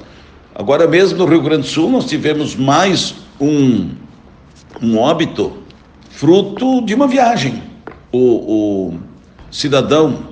Agora 0.53 0.87
mesmo 0.87 1.17
no 1.17 1.25
Rio 1.25 1.41
Grande 1.41 1.63
do 1.63 1.67
Sul 1.67 1.89
nós 1.89 2.05
tivemos 2.05 2.55
mais 2.55 3.15
um, 3.39 3.89
um 4.81 4.97
óbito 4.97 5.57
fruto 6.09 6.81
de 6.83 6.93
uma 6.93 7.07
viagem. 7.07 7.61
O, 8.11 8.19
o 8.19 8.99
cidadão, 9.51 10.26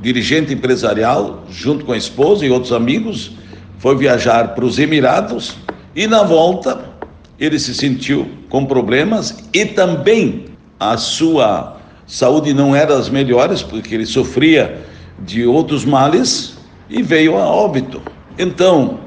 dirigente 0.00 0.52
empresarial, 0.52 1.44
junto 1.50 1.84
com 1.84 1.92
a 1.92 1.96
esposa 1.96 2.44
e 2.44 2.50
outros 2.50 2.72
amigos, 2.72 3.32
foi 3.78 3.96
viajar 3.96 4.54
para 4.54 4.64
os 4.64 4.78
Emirados 4.78 5.56
e 5.94 6.06
na 6.06 6.22
volta 6.22 6.90
ele 7.38 7.58
se 7.58 7.74
sentiu 7.74 8.28
com 8.48 8.64
problemas 8.64 9.44
e 9.52 9.64
também 9.64 10.46
a 10.78 10.96
sua 10.96 11.78
saúde 12.06 12.52
não 12.52 12.74
era 12.74 12.96
das 12.96 13.08
melhores, 13.08 13.62
porque 13.62 13.94
ele 13.94 14.06
sofria 14.06 14.82
de 15.18 15.46
outros 15.46 15.84
males 15.84 16.58
e 16.88 17.02
veio 17.02 17.36
a 17.36 17.46
óbito. 17.46 18.02
Então, 18.38 19.00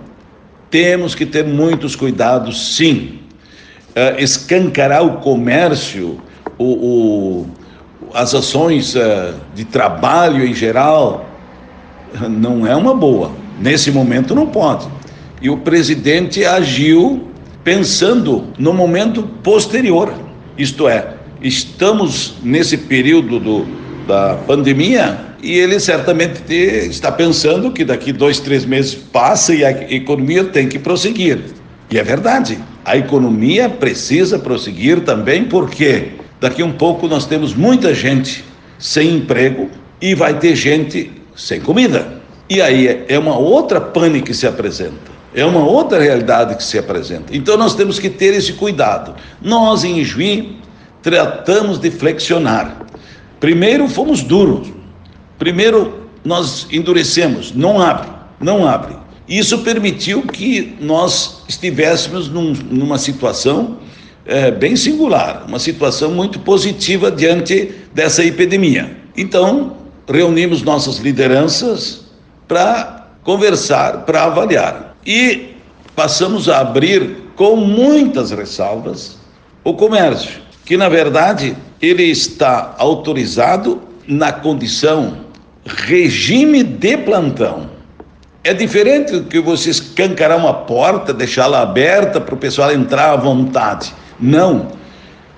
temos 0.69 1.13
que 1.13 1.25
ter 1.25 1.45
muitos 1.45 1.95
cuidados, 1.95 2.75
sim. 2.75 3.19
Uh, 3.89 4.19
escancarar 4.19 5.05
o 5.05 5.17
comércio, 5.17 6.19
o, 6.57 6.65
o 6.65 7.49
as 8.13 8.35
ações 8.35 8.95
uh, 8.95 9.33
de 9.55 9.65
trabalho 9.65 10.45
em 10.45 10.53
geral, 10.53 11.29
não 12.29 12.65
é 12.67 12.75
uma 12.75 12.93
boa. 12.93 13.31
Nesse 13.59 13.91
momento 13.91 14.35
não 14.35 14.47
pode. 14.47 14.87
E 15.41 15.49
o 15.49 15.57
presidente 15.57 16.45
agiu 16.45 17.27
pensando 17.63 18.47
no 18.57 18.73
momento 18.73 19.23
posterior, 19.41 20.13
isto 20.57 20.87
é, 20.87 21.15
estamos 21.41 22.35
nesse 22.43 22.77
período 22.77 23.39
do, 23.39 23.65
da 24.07 24.35
pandemia 24.47 25.17
e 25.41 25.57
ele 25.57 25.79
certamente 25.79 26.53
está 26.53 27.11
pensando 27.11 27.71
que 27.71 27.83
daqui 27.83 28.13
dois, 28.13 28.39
três 28.39 28.65
meses 28.65 28.95
passa 28.95 29.53
e 29.53 29.65
a 29.65 29.71
economia 29.93 30.45
tem 30.45 30.69
que 30.69 30.79
prosseguir. 30.79 31.39
E 31.91 31.99
é 31.99 32.03
verdade, 32.03 32.57
a 32.85 32.97
economia 32.97 33.69
precisa 33.69 34.39
prosseguir 34.39 35.01
também 35.01 35.45
porque 35.45 36.12
daqui 36.43 36.61
um 36.61 36.73
pouco 36.73 37.07
nós 37.07 37.25
temos 37.25 37.55
muita 37.55 37.93
gente 37.93 38.43
sem 38.77 39.15
emprego 39.15 39.69
e 40.01 40.13
vai 40.13 40.37
ter 40.37 40.57
gente 40.57 41.09
sem 41.33 41.61
comida. 41.61 42.21
E 42.49 42.61
aí 42.61 43.05
é 43.07 43.17
uma 43.17 43.37
outra 43.37 43.79
pane 43.79 44.21
que 44.21 44.33
se 44.33 44.45
apresenta. 44.45 45.13
É 45.33 45.45
uma 45.45 45.63
outra 45.63 46.01
realidade 46.01 46.57
que 46.57 46.63
se 46.63 46.77
apresenta. 46.77 47.33
Então 47.33 47.55
nós 47.55 47.75
temos 47.75 47.97
que 47.97 48.09
ter 48.09 48.33
esse 48.33 48.51
cuidado. 48.53 49.15
Nós 49.41 49.85
em 49.85 50.03
Juí 50.03 50.57
tratamos 51.01 51.79
de 51.79 51.89
flexionar. 51.89 52.87
Primeiro 53.39 53.87
fomos 53.87 54.21
duros. 54.21 54.67
Primeiro 55.39 56.09
nós 56.25 56.67
endurecemos, 56.69 57.53
não 57.53 57.81
abre, 57.81 58.09
não 58.41 58.67
abre. 58.67 58.97
Isso 59.29 59.59
permitiu 59.59 60.23
que 60.23 60.75
nós 60.81 61.43
estivéssemos 61.47 62.27
num, 62.27 62.51
numa 62.69 62.97
situação 62.97 63.77
é, 64.25 64.51
bem 64.51 64.75
singular, 64.75 65.45
uma 65.47 65.59
situação 65.59 66.11
muito 66.11 66.39
positiva 66.39 67.11
diante 67.11 67.73
dessa 67.93 68.23
epidemia. 68.23 68.97
Então, 69.15 69.77
reunimos 70.07 70.61
nossas 70.61 70.97
lideranças 70.97 72.05
para 72.47 73.07
conversar, 73.23 74.05
para 74.05 74.23
avaliar. 74.23 74.95
E 75.05 75.55
passamos 75.95 76.49
a 76.49 76.59
abrir, 76.59 77.23
com 77.35 77.55
muitas 77.55 78.31
ressalvas, 78.31 79.17
o 79.63 79.73
comércio 79.73 80.43
que 80.65 80.77
na 80.77 80.89
verdade 80.89 81.55
ele 81.81 82.03
está 82.03 82.75
autorizado 82.77 83.81
na 84.07 84.31
condição 84.31 85.17
regime 85.65 86.63
de 86.63 86.97
plantão. 86.97 87.71
É 88.43 88.53
diferente 88.53 89.13
do 89.13 89.23
que 89.23 89.39
você 89.39 89.69
escancarar 89.69 90.37
uma 90.37 90.53
porta, 90.53 91.13
deixá-la 91.13 91.61
aberta 91.61 92.19
para 92.19 92.35
o 92.35 92.37
pessoal 92.37 92.73
entrar 92.73 93.11
à 93.11 93.15
vontade. 93.15 93.93
Não. 94.23 94.69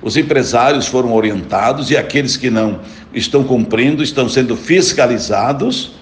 Os 0.02 0.16
empresários 0.16 0.86
foram 0.86 1.14
orientados 1.14 1.90
e 1.90 1.98
aqueles 1.98 2.38
que 2.38 2.52
não 2.52 2.80
estão 3.12 3.44
cumprindo 3.44 4.04
estão 4.04 4.30
sendo 4.30 4.56
fiscalizados 4.56 5.94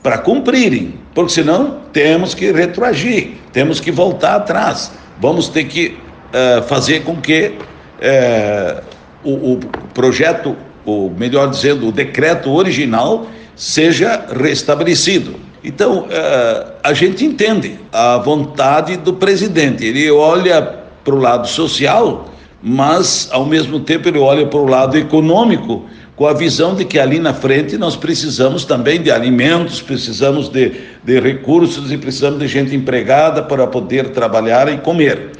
para 0.00 0.16
cumprirem, 0.16 0.94
porque 1.12 1.32
senão 1.32 1.80
temos 1.92 2.34
que 2.34 2.52
retroagir, 2.52 3.32
temos 3.52 3.80
que 3.80 3.90
voltar 3.90 4.36
atrás, 4.36 4.92
vamos 5.20 5.48
ter 5.48 5.64
que 5.64 5.98
uh, 6.28 6.62
fazer 6.68 7.02
com 7.02 7.16
que 7.16 7.54
é, 8.00 8.80
o, 9.24 9.54
o 9.54 9.60
projeto, 9.92 10.56
ou 10.84 11.10
melhor 11.10 11.50
dizendo, 11.50 11.88
o 11.88 11.92
decreto 11.92 12.52
original 12.52 13.26
seja 13.56 14.24
restabelecido. 14.40 15.34
Então, 15.64 16.06
é, 16.08 16.66
a 16.84 16.92
gente 16.92 17.24
entende 17.24 17.80
a 17.92 18.18
vontade 18.18 18.96
do 18.96 19.14
presidente. 19.14 19.84
Ele 19.84 20.08
olha 20.08 20.77
para 21.08 21.16
o 21.16 21.18
lado 21.18 21.48
social, 21.48 22.28
mas, 22.62 23.30
ao 23.32 23.46
mesmo 23.46 23.80
tempo, 23.80 24.08
ele 24.08 24.18
olha 24.18 24.46
para 24.46 24.58
o 24.58 24.66
lado 24.66 24.98
econômico, 24.98 25.86
com 26.14 26.26
a 26.26 26.34
visão 26.34 26.74
de 26.74 26.84
que 26.84 26.98
ali 26.98 27.18
na 27.18 27.32
frente 27.32 27.78
nós 27.78 27.96
precisamos 27.96 28.66
também 28.66 29.00
de 29.00 29.10
alimentos, 29.10 29.80
precisamos 29.80 30.50
de, 30.50 30.72
de 31.02 31.18
recursos 31.18 31.90
e 31.90 31.96
precisamos 31.96 32.40
de 32.40 32.46
gente 32.46 32.76
empregada 32.76 33.42
para 33.42 33.66
poder 33.66 34.10
trabalhar 34.10 34.70
e 34.70 34.76
comer. 34.78 35.30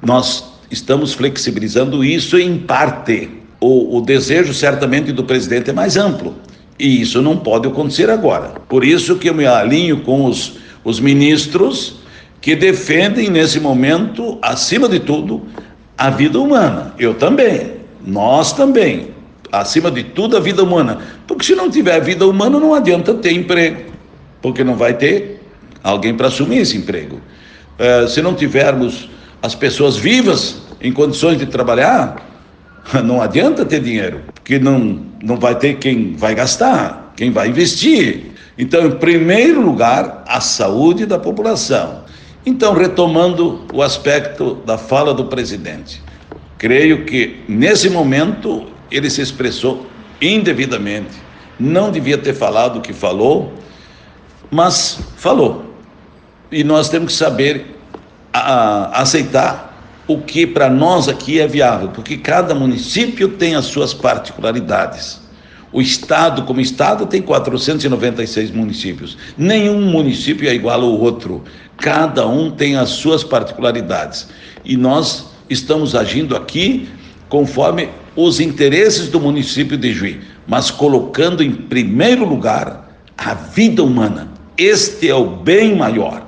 Nós 0.00 0.52
estamos 0.70 1.14
flexibilizando 1.14 2.04
isso 2.04 2.38
em 2.38 2.58
parte. 2.58 3.28
O, 3.58 3.96
o 3.96 4.00
desejo 4.00 4.54
certamente 4.54 5.10
do 5.10 5.24
presidente 5.24 5.70
é 5.70 5.72
mais 5.72 5.96
amplo 5.96 6.36
e 6.78 7.00
isso 7.00 7.20
não 7.20 7.36
pode 7.36 7.66
acontecer 7.66 8.08
agora. 8.08 8.52
Por 8.68 8.84
isso 8.84 9.16
que 9.16 9.28
eu 9.28 9.34
me 9.34 9.46
alinho 9.46 10.02
com 10.02 10.26
os, 10.26 10.58
os 10.84 11.00
ministros 11.00 11.97
que 12.40 12.54
defendem 12.54 13.30
nesse 13.30 13.58
momento, 13.60 14.38
acima 14.40 14.88
de 14.88 15.00
tudo, 15.00 15.42
a 15.96 16.10
vida 16.10 16.38
humana. 16.38 16.94
Eu 16.98 17.14
também, 17.14 17.72
nós 18.04 18.52
também. 18.52 19.08
Acima 19.50 19.90
de 19.90 20.04
tudo, 20.04 20.36
a 20.36 20.40
vida 20.40 20.62
humana. 20.62 20.98
Porque 21.26 21.44
se 21.44 21.54
não 21.54 21.70
tiver 21.70 22.00
vida 22.00 22.26
humana, 22.26 22.60
não 22.60 22.74
adianta 22.74 23.14
ter 23.14 23.32
emprego. 23.32 23.90
Porque 24.42 24.62
não 24.62 24.76
vai 24.76 24.94
ter 24.94 25.42
alguém 25.82 26.14
para 26.14 26.28
assumir 26.28 26.58
esse 26.58 26.76
emprego. 26.76 27.20
É, 27.78 28.06
se 28.06 28.20
não 28.20 28.34
tivermos 28.34 29.08
as 29.42 29.54
pessoas 29.54 29.96
vivas 29.96 30.62
em 30.80 30.92
condições 30.92 31.38
de 31.38 31.46
trabalhar, 31.46 32.16
não 33.04 33.20
adianta 33.20 33.64
ter 33.64 33.80
dinheiro, 33.80 34.20
porque 34.34 34.58
não, 34.58 35.02
não 35.22 35.36
vai 35.36 35.54
ter 35.54 35.78
quem 35.78 36.14
vai 36.14 36.34
gastar, 36.34 37.12
quem 37.16 37.30
vai 37.30 37.48
investir. 37.48 38.32
Então, 38.56 38.86
em 38.86 38.90
primeiro 38.92 39.60
lugar, 39.60 40.24
a 40.26 40.40
saúde 40.40 41.06
da 41.06 41.18
população. 41.18 42.04
Então, 42.46 42.72
retomando 42.72 43.66
o 43.72 43.82
aspecto 43.82 44.54
da 44.64 44.78
fala 44.78 45.12
do 45.12 45.26
presidente, 45.26 46.02
creio 46.56 47.04
que 47.04 47.42
nesse 47.48 47.90
momento 47.90 48.66
ele 48.90 49.10
se 49.10 49.20
expressou 49.20 49.86
indevidamente, 50.20 51.16
não 51.58 51.90
devia 51.90 52.18
ter 52.18 52.34
falado 52.34 52.78
o 52.78 52.80
que 52.80 52.92
falou, 52.92 53.52
mas 54.50 54.98
falou. 55.16 55.74
E 56.50 56.64
nós 56.64 56.88
temos 56.88 57.12
que 57.12 57.18
saber 57.18 57.78
a, 58.32 58.38
a, 58.38 59.02
aceitar 59.02 59.68
o 60.06 60.18
que 60.18 60.46
para 60.46 60.70
nós 60.70 61.06
aqui 61.06 61.38
é 61.38 61.46
viável, 61.46 61.88
porque 61.88 62.16
cada 62.16 62.54
município 62.54 63.28
tem 63.28 63.54
as 63.54 63.66
suas 63.66 63.92
particularidades. 63.92 65.20
O 65.72 65.82
estado, 65.82 66.42
como 66.42 66.60
estado, 66.60 67.06
tem 67.06 67.20
496 67.20 68.50
municípios. 68.50 69.18
Nenhum 69.36 69.80
município 69.82 70.48
é 70.48 70.54
igual 70.54 70.80
ao 70.80 70.98
outro. 70.98 71.44
Cada 71.76 72.26
um 72.26 72.50
tem 72.50 72.76
as 72.76 72.90
suas 72.90 73.22
particularidades. 73.22 74.28
E 74.64 74.76
nós 74.76 75.26
estamos 75.48 75.94
agindo 75.94 76.36
aqui 76.36 76.88
conforme 77.28 77.90
os 78.16 78.40
interesses 78.40 79.08
do 79.08 79.20
município 79.20 79.76
de 79.76 79.92
Juí, 79.92 80.20
mas 80.46 80.70
colocando 80.70 81.42
em 81.42 81.52
primeiro 81.52 82.24
lugar 82.24 82.88
a 83.16 83.34
vida 83.34 83.82
humana. 83.82 84.28
Este 84.56 85.08
é 85.08 85.14
o 85.14 85.26
bem 85.26 85.76
maior. 85.76 86.27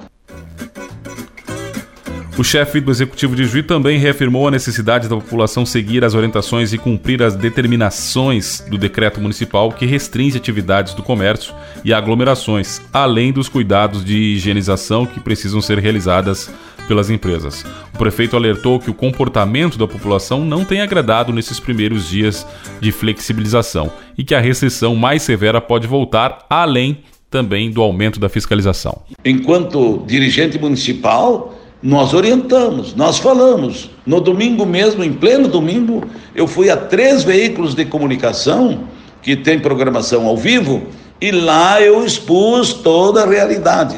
O 2.40 2.42
chefe 2.42 2.81
do 2.81 2.90
executivo 2.90 3.37
de 3.37 3.44
Juí 3.44 3.62
também 3.62 3.98
reafirmou 3.98 4.48
a 4.48 4.50
necessidade 4.50 5.07
da 5.07 5.14
população 5.14 5.66
seguir 5.66 6.03
as 6.03 6.14
orientações 6.14 6.72
e 6.72 6.79
cumprir 6.79 7.22
as 7.22 7.37
determinações 7.37 8.64
do 8.66 8.79
decreto 8.79 9.20
municipal 9.20 9.70
que 9.70 9.85
restringe 9.85 10.38
atividades 10.38 10.94
do 10.94 11.03
comércio 11.03 11.55
e 11.85 11.92
aglomerações, 11.92 12.81
além 12.94 13.31
dos 13.31 13.46
cuidados 13.46 14.03
de 14.03 14.16
higienização 14.16 15.05
que 15.05 15.20
precisam 15.20 15.61
ser 15.61 15.79
realizadas 15.81 16.50
pelas 16.88 17.11
empresas. 17.11 17.62
O 17.94 17.98
prefeito 17.98 18.35
alertou 18.37 18.81
que 18.81 18.88
o 18.88 18.94
comportamento 18.94 19.76
da 19.76 19.87
população 19.87 20.42
não 20.42 20.64
tem 20.64 20.81
agradado 20.81 21.35
nesses 21.35 21.61
primeiros 21.61 22.09
dias 22.09 22.46
de 22.81 22.90
flexibilização 22.90 23.92
e 24.16 24.24
que 24.24 24.35
a 24.35 24.40
restrição 24.40 24.96
mais 24.96 25.20
severa 25.20 25.61
pode 25.61 25.87
voltar 25.87 26.46
além 26.48 27.00
também 27.31 27.70
do 27.70 27.83
aumento 27.83 28.18
da 28.18 28.31
fiscalização. 28.31 29.03
Enquanto 29.22 30.03
dirigente 30.07 30.59
municipal, 30.59 31.60
nós 31.83 32.12
orientamos, 32.12 32.95
nós 32.95 33.19
falamos. 33.19 33.90
No 34.05 34.21
domingo 34.21 34.66
mesmo, 34.66 35.03
em 35.03 35.12
pleno 35.12 35.49
domingo, 35.49 36.05
eu 36.35 36.47
fui 36.47 36.69
a 36.69 36.77
três 36.77 37.25
veículos 37.25 37.75
de 37.75 37.85
comunicação 37.87 38.85
que 39.23 39.35
tem 39.35 39.59
programação 39.59 40.27
ao 40.27 40.37
vivo 40.37 40.87
e 41.21 41.31
lá 41.31 41.81
eu 41.81 42.05
expus 42.05 42.73
toda 42.75 43.23
a 43.23 43.27
realidade. 43.27 43.97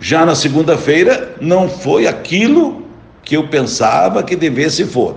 Já 0.00 0.24
na 0.24 0.34
segunda-feira 0.34 1.34
não 1.40 1.68
foi 1.68 2.06
aquilo 2.06 2.84
que 3.24 3.36
eu 3.36 3.48
pensava 3.48 4.22
que 4.22 4.36
devesse 4.36 4.84
for. 4.84 5.16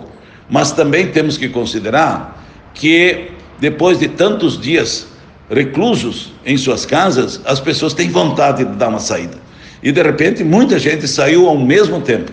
Mas 0.49 0.71
também 0.71 1.11
temos 1.11 1.37
que 1.37 1.49
considerar 1.49 2.43
que 2.73 3.31
depois 3.59 3.99
de 3.99 4.07
tantos 4.07 4.59
dias 4.59 5.07
reclusos 5.49 6.31
em 6.45 6.57
suas 6.57 6.85
casas, 6.85 7.41
as 7.45 7.59
pessoas 7.59 7.93
têm 7.93 8.09
vontade 8.09 8.63
de 8.63 8.75
dar 8.75 8.87
uma 8.87 8.99
saída 8.99 9.46
e 9.81 9.91
de 9.91 10.01
repente 10.01 10.43
muita 10.43 10.79
gente 10.79 11.07
saiu 11.07 11.47
ao 11.47 11.57
mesmo 11.57 12.01
tempo. 12.01 12.31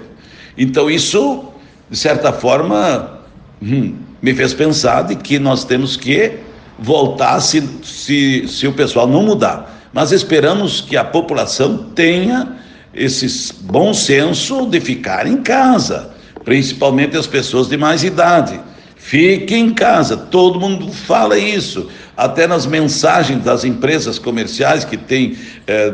Então 0.57 0.91
isso, 0.91 1.45
de 1.91 1.97
certa 1.97 2.33
forma, 2.33 3.21
hum, 3.63 3.95
me 4.23 4.35
fez 4.35 4.55
pensar 4.55 5.03
de 5.03 5.17
que 5.17 5.39
nós 5.39 5.65
temos 5.65 5.97
que 5.97 6.33
voltar 6.79 7.41
se, 7.41 7.63
se, 7.83 8.49
se 8.49 8.67
o 8.67 8.73
pessoal 8.73 9.07
não 9.07 9.23
mudar. 9.23 9.89
Mas 9.93 10.11
esperamos 10.11 10.81
que 10.81 10.97
a 10.97 11.05
população 11.05 11.91
tenha 11.95 12.57
esse 12.93 13.55
bom 13.63 13.93
senso 13.93 14.67
de 14.67 14.81
ficar 14.81 15.27
em 15.27 15.39
casa, 15.39 16.11
principalmente 16.45 17.17
as 17.17 17.27
pessoas 17.27 17.69
de 17.69 17.77
mais 17.77 18.03
idade. 18.03 18.61
Fiquem 18.97 19.67
em 19.67 19.75
casa, 19.75 20.17
todo 20.17 20.59
mundo 20.59 20.91
fala 20.91 21.39
isso, 21.39 21.89
até 22.17 22.47
nas 22.47 22.65
mensagens 22.65 23.43
das 23.45 23.65
empresas 23.65 24.19
comerciais 24.19 24.85
que 24.85 24.97
têm 24.97 25.37
eh, 25.67 25.93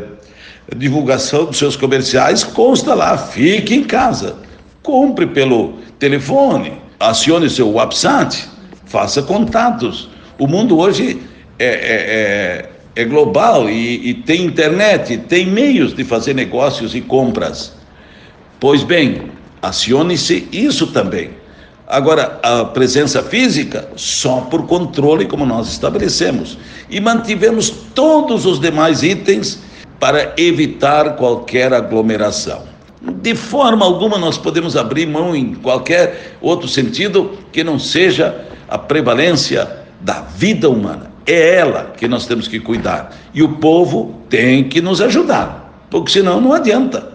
divulgação 0.75 1.45
dos 1.45 1.57
seus 1.57 1.75
comerciais, 1.75 2.43
consta 2.43 2.93
lá, 2.93 3.17
fique 3.17 3.75
em 3.75 3.83
casa, 3.83 4.37
compre 4.81 5.27
pelo 5.27 5.73
telefone, 5.99 6.73
acione 6.99 7.49
seu 7.49 7.71
WhatsApp, 7.71 8.37
faça 8.85 9.21
contatos. 9.21 10.09
O 10.39 10.47
mundo 10.47 10.79
hoje 10.79 11.21
é, 11.59 11.65
é, 11.65 11.71
é, 12.95 13.01
é 13.01 13.05
global 13.05 13.69
e, 13.69 14.09
e 14.09 14.13
tem 14.13 14.45
internet, 14.45 15.17
tem 15.17 15.45
meios 15.45 15.93
de 15.93 16.03
fazer 16.03 16.33
negócios 16.33 16.95
e 16.95 17.01
compras. 17.01 17.73
Pois 18.59 18.83
bem, 18.83 19.29
acione-se 19.61 20.47
isso 20.51 20.87
também. 20.87 21.41
Agora, 21.87 22.39
a 22.41 22.63
presença 22.63 23.21
física, 23.21 23.89
só 23.97 24.41
por 24.41 24.65
controle, 24.65 25.25
como 25.25 25.45
nós 25.45 25.67
estabelecemos. 25.67 26.57
E 26.89 27.01
mantivemos 27.01 27.69
todos 27.93 28.45
os 28.45 28.61
demais 28.61 29.03
itens 29.03 29.59
para 30.01 30.33
evitar 30.35 31.15
qualquer 31.15 31.71
aglomeração. 31.71 32.63
De 33.21 33.35
forma 33.35 33.85
alguma 33.85 34.17
nós 34.17 34.35
podemos 34.35 34.75
abrir 34.75 35.05
mão 35.05 35.35
em 35.35 35.53
qualquer 35.53 36.37
outro 36.41 36.67
sentido 36.67 37.37
que 37.51 37.63
não 37.63 37.77
seja 37.77 38.47
a 38.67 38.79
prevalência 38.79 39.69
da 39.99 40.21
vida 40.21 40.67
humana. 40.67 41.11
É 41.23 41.55
ela 41.57 41.93
que 41.95 42.07
nós 42.07 42.25
temos 42.25 42.47
que 42.47 42.59
cuidar. 42.59 43.15
E 43.31 43.43
o 43.43 43.57
povo 43.57 44.19
tem 44.27 44.63
que 44.63 44.81
nos 44.81 45.01
ajudar, 45.01 45.71
porque 45.91 46.11
senão 46.11 46.41
não 46.41 46.51
adianta. 46.51 47.11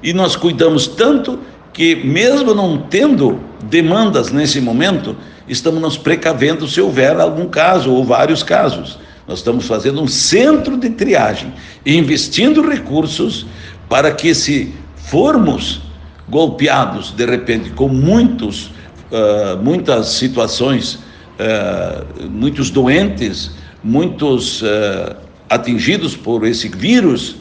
E 0.00 0.12
nós 0.12 0.36
cuidamos 0.36 0.86
tanto 0.86 1.40
que, 1.72 1.96
mesmo 1.96 2.54
não 2.54 2.78
tendo 2.78 3.40
demandas 3.64 4.30
nesse 4.30 4.60
momento, 4.60 5.16
estamos 5.48 5.82
nos 5.82 5.98
precavendo 5.98 6.68
se 6.68 6.80
houver 6.80 7.18
algum 7.18 7.48
caso 7.48 7.92
ou 7.92 8.04
vários 8.04 8.44
casos. 8.44 8.96
Nós 9.28 9.40
estamos 9.40 9.66
fazendo 9.66 10.00
um 10.00 10.08
centro 10.08 10.78
de 10.78 10.88
triagem, 10.88 11.52
investindo 11.84 12.66
recursos 12.66 13.44
para 13.86 14.10
que, 14.10 14.34
se 14.34 14.74
formos 14.96 15.82
golpeados 16.26 17.12
de 17.12 17.26
repente 17.26 17.70
com 17.70 17.88
muitos, 17.88 18.68
uh, 19.12 19.62
muitas 19.62 20.08
situações, 20.08 20.94
uh, 20.94 22.26
muitos 22.30 22.70
doentes, 22.70 23.50
muitos 23.84 24.62
uh, 24.62 25.14
atingidos 25.50 26.16
por 26.16 26.46
esse 26.46 26.68
vírus, 26.68 27.36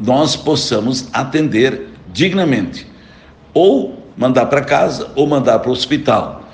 nós 0.00 0.34
possamos 0.34 1.08
atender 1.12 1.88
dignamente, 2.12 2.84
ou 3.54 4.02
mandar 4.16 4.46
para 4.46 4.62
casa 4.62 5.12
ou 5.14 5.28
mandar 5.28 5.60
para 5.60 5.70
o 5.70 5.72
hospital. 5.72 6.48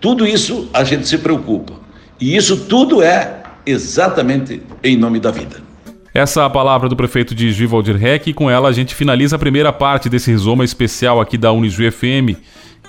Tudo 0.00 0.26
isso 0.26 0.68
a 0.74 0.82
gente 0.82 1.06
se 1.06 1.18
preocupa. 1.18 1.74
E 2.20 2.36
isso 2.36 2.56
tudo 2.66 3.00
é 3.00 3.41
exatamente 3.64 4.62
em 4.82 4.96
nome 4.96 5.20
da 5.20 5.30
vida. 5.30 5.72
Essa 6.14 6.42
é 6.42 6.44
a 6.44 6.50
palavra 6.50 6.90
do 6.90 6.96
prefeito 6.96 7.34
de 7.34 7.52
Juiz 7.52 7.70
Valdir 7.70 7.96
Reck 7.96 8.28
e 8.28 8.34
com 8.34 8.50
ela 8.50 8.68
a 8.68 8.72
gente 8.72 8.94
finaliza 8.94 9.36
a 9.36 9.38
primeira 9.38 9.72
parte 9.72 10.10
desse 10.10 10.30
resuma 10.30 10.62
especial 10.62 11.20
aqui 11.20 11.38
da 11.38 11.50
Unijuí 11.52 11.90
FM. 11.90 12.36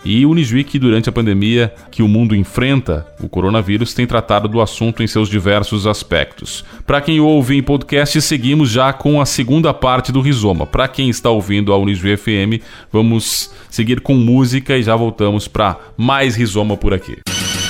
E 0.06 0.26
Unijuí 0.26 0.66
que 0.66 0.78
durante 0.78 1.08
a 1.08 1.12
pandemia 1.12 1.74
que 1.90 2.04
o 2.04 2.08
mundo 2.10 2.36
enfrenta, 2.36 3.08
o 3.22 3.30
coronavírus, 3.30 3.94
tem 3.94 4.06
tratado 4.06 4.50
do 4.50 4.60
assunto 4.60 5.02
em 5.02 5.08
seus 5.08 5.30
diversos 5.30 5.88
aspectos. 5.88 6.66
Para 6.86 7.00
quem 7.00 7.22
ouve 7.22 7.56
em 7.56 7.64
podcast, 7.64 8.22
seguimos 8.22 8.70
já 8.70 8.92
com 8.92 9.22
a 9.22 9.26
segunda 9.26 9.74
parte 9.74 10.12
do 10.12 10.20
Rizoma. 10.20 10.68
Para 10.68 10.90
quem 10.90 11.10
está 11.10 11.30
ouvindo 11.30 11.72
a 11.72 11.78
Unijuí 11.78 12.18
FM, 12.18 12.62
vamos 12.92 13.52
seguir 13.70 14.02
com 14.02 14.16
música 14.16 14.78
e 14.78 14.84
já 14.84 14.98
voltamos 14.98 15.48
para 15.48 15.80
mais 15.96 16.36
Rizoma 16.36 16.76
por 16.76 16.94
aqui. 16.94 17.20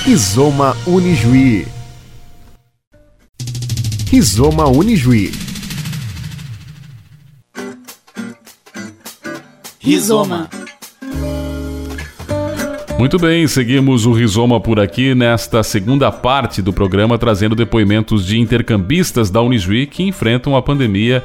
Rizoma 0.04 0.76
Unijuí. 0.84 1.83
Rizoma 4.14 4.68
Unijuí. 4.68 5.32
Rizoma. 9.80 10.48
Muito 12.96 13.18
bem, 13.18 13.48
seguimos 13.48 14.06
o 14.06 14.12
Rizoma 14.12 14.60
por 14.60 14.78
aqui 14.78 15.16
nesta 15.16 15.64
segunda 15.64 16.12
parte 16.12 16.62
do 16.62 16.72
programa, 16.72 17.18
trazendo 17.18 17.56
depoimentos 17.56 18.24
de 18.24 18.38
intercambistas 18.38 19.30
da 19.30 19.42
Unijuí 19.42 19.84
que 19.84 20.04
enfrentam 20.04 20.54
a 20.54 20.62
pandemia 20.62 21.20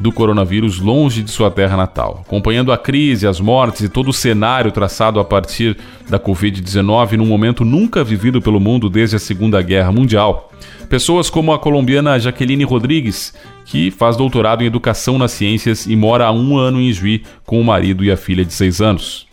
do 0.00 0.10
coronavírus 0.10 0.80
longe 0.80 1.22
de 1.22 1.30
sua 1.30 1.52
terra 1.52 1.76
natal, 1.76 2.24
acompanhando 2.26 2.72
a 2.72 2.76
crise, 2.76 3.28
as 3.28 3.38
mortes 3.38 3.82
e 3.82 3.88
todo 3.88 4.08
o 4.08 4.12
cenário 4.12 4.72
traçado 4.72 5.20
a 5.20 5.24
partir 5.24 5.76
da 6.10 6.18
Covid-19 6.18 7.12
num 7.12 7.26
momento 7.26 7.64
nunca 7.64 8.02
vivido 8.02 8.42
pelo 8.42 8.58
mundo 8.58 8.90
desde 8.90 9.14
a 9.14 9.20
Segunda 9.20 9.62
Guerra 9.62 9.92
Mundial. 9.92 10.50
Pessoas 10.88 11.30
como 11.30 11.52
a 11.52 11.58
colombiana 11.58 12.18
Jaqueline 12.18 12.64
Rodrigues, 12.64 13.34
que 13.64 13.90
faz 13.90 14.16
doutorado 14.16 14.62
em 14.62 14.66
Educação 14.66 15.18
nas 15.18 15.32
Ciências 15.32 15.86
e 15.86 15.96
mora 15.96 16.26
há 16.26 16.32
um 16.32 16.56
ano 16.56 16.80
em 16.80 16.92
Juí 16.92 17.24
com 17.44 17.60
o 17.60 17.64
marido 17.64 18.04
e 18.04 18.10
a 18.10 18.16
filha 18.16 18.44
de 18.44 18.52
seis 18.52 18.80
anos. 18.80 19.26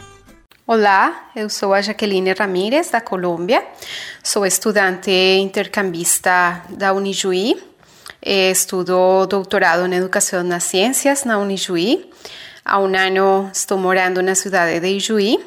Olá, 0.66 1.30
eu 1.36 1.50
sou 1.50 1.74
a 1.74 1.82
Jaqueline 1.82 2.34
Ramírez, 2.34 2.90
da 2.92 3.02
Colômbia. 3.02 3.64
Sou 4.24 4.46
estudante 4.46 5.12
intercambista 5.12 6.62
da 6.70 6.94
Unijuí 6.94 7.72
eh, 8.22 8.52
estudo 8.52 9.26
doutorado 9.26 9.86
em 9.86 9.96
Educação 9.96 10.44
nas 10.44 10.64
Ciências 10.64 11.26
na 11.26 11.40
Unijuí. 11.40 12.10
Há 12.64 12.80
um 12.80 12.96
ano 12.96 13.50
estou 13.52 13.78
morando 13.78 14.22
na 14.22 14.36
cidade 14.36 14.80
de 14.80 14.88
Ijuí. 14.88 15.40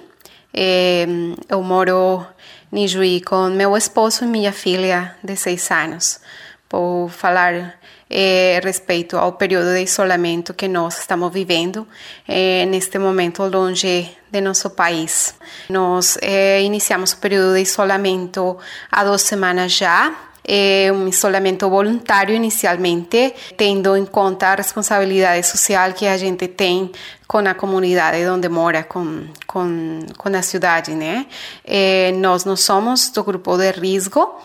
Eh, 0.53 1.07
eu 1.49 1.63
moro 1.63 2.27
em 2.75 2.85
Ijuí 2.85 3.21
com 3.21 3.49
meu 3.51 3.77
esposo 3.77 4.25
e 4.25 4.27
minha 4.27 4.53
filha 4.53 5.15
de 5.23 5.37
seis 5.37 5.71
anos. 5.71 6.21
Vou 6.69 7.09
falar 7.09 7.79
eh, 8.11 8.61
respeito 8.65 9.17
ao 9.17 9.35
período 9.35 9.75
de 9.75 9.83
isolamento 9.83 10.55
que 10.55 10.67
nós 10.67 10.99
estamos 10.99 11.33
vivendo 11.33 11.87
eh, 12.27 12.67
neste 12.67 12.99
momento 12.99 13.45
longe 13.45 14.11
de 14.29 14.41
nosso 14.41 14.71
país. 14.71 15.37
Nós 15.69 16.19
eh, 16.21 16.63
iniciamos 16.63 17.13
o 17.13 17.19
período 17.19 17.55
de 17.55 17.61
isolamento 17.61 18.59
há 18.91 19.05
duas 19.05 19.23
semanas 19.23 19.71
já 19.71 20.13
é 20.47 20.93
um 20.93 21.09
isolamento 21.09 21.69
voluntário 21.71 22.35
inicialmente, 22.35 23.35
tendo 23.57 23.97
em 23.97 24.05
conta 24.05 24.49
a 24.49 24.55
responsabilidade 24.57 25.47
social 25.47 25.93
que 25.95 26.07
a 26.07 26.19
gente 26.19 26.49
tem 26.49 26.93
com 27.27 27.39
a 27.39 27.55
comunidade 27.55 28.29
onde 28.29 28.49
mora, 28.49 28.83
com, 28.83 29.27
com, 29.47 30.01
com 30.19 30.29
a 30.29 30.43
cidade, 30.43 30.95
né? 30.95 31.27
É, 31.65 32.13
nós 32.13 32.45
não 32.45 32.57
somos 32.57 33.09
do 33.09 33.25
grupo 33.25 33.57
de 33.57 33.71
risco, 33.71 34.39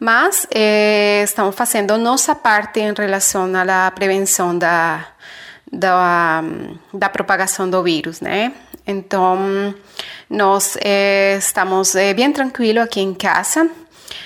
mas 0.00 0.46
é, 0.52 1.22
estamos 1.22 1.54
fazendo 1.54 1.96
nossa 1.96 2.34
parte 2.34 2.80
em 2.80 2.92
relação 2.92 3.50
à 3.54 3.90
prevenção 3.92 4.58
da, 4.58 5.06
da, 5.70 6.42
da 6.92 7.08
propagação 7.08 7.70
do 7.70 7.80
vírus, 7.82 8.20
né? 8.20 8.52
Então, 8.86 9.74
nós 10.28 10.76
é, 10.80 11.36
estamos 11.38 11.94
bem 12.16 12.32
tranquilos 12.32 12.82
aqui 12.82 13.00
em 13.00 13.14
casa, 13.14 13.70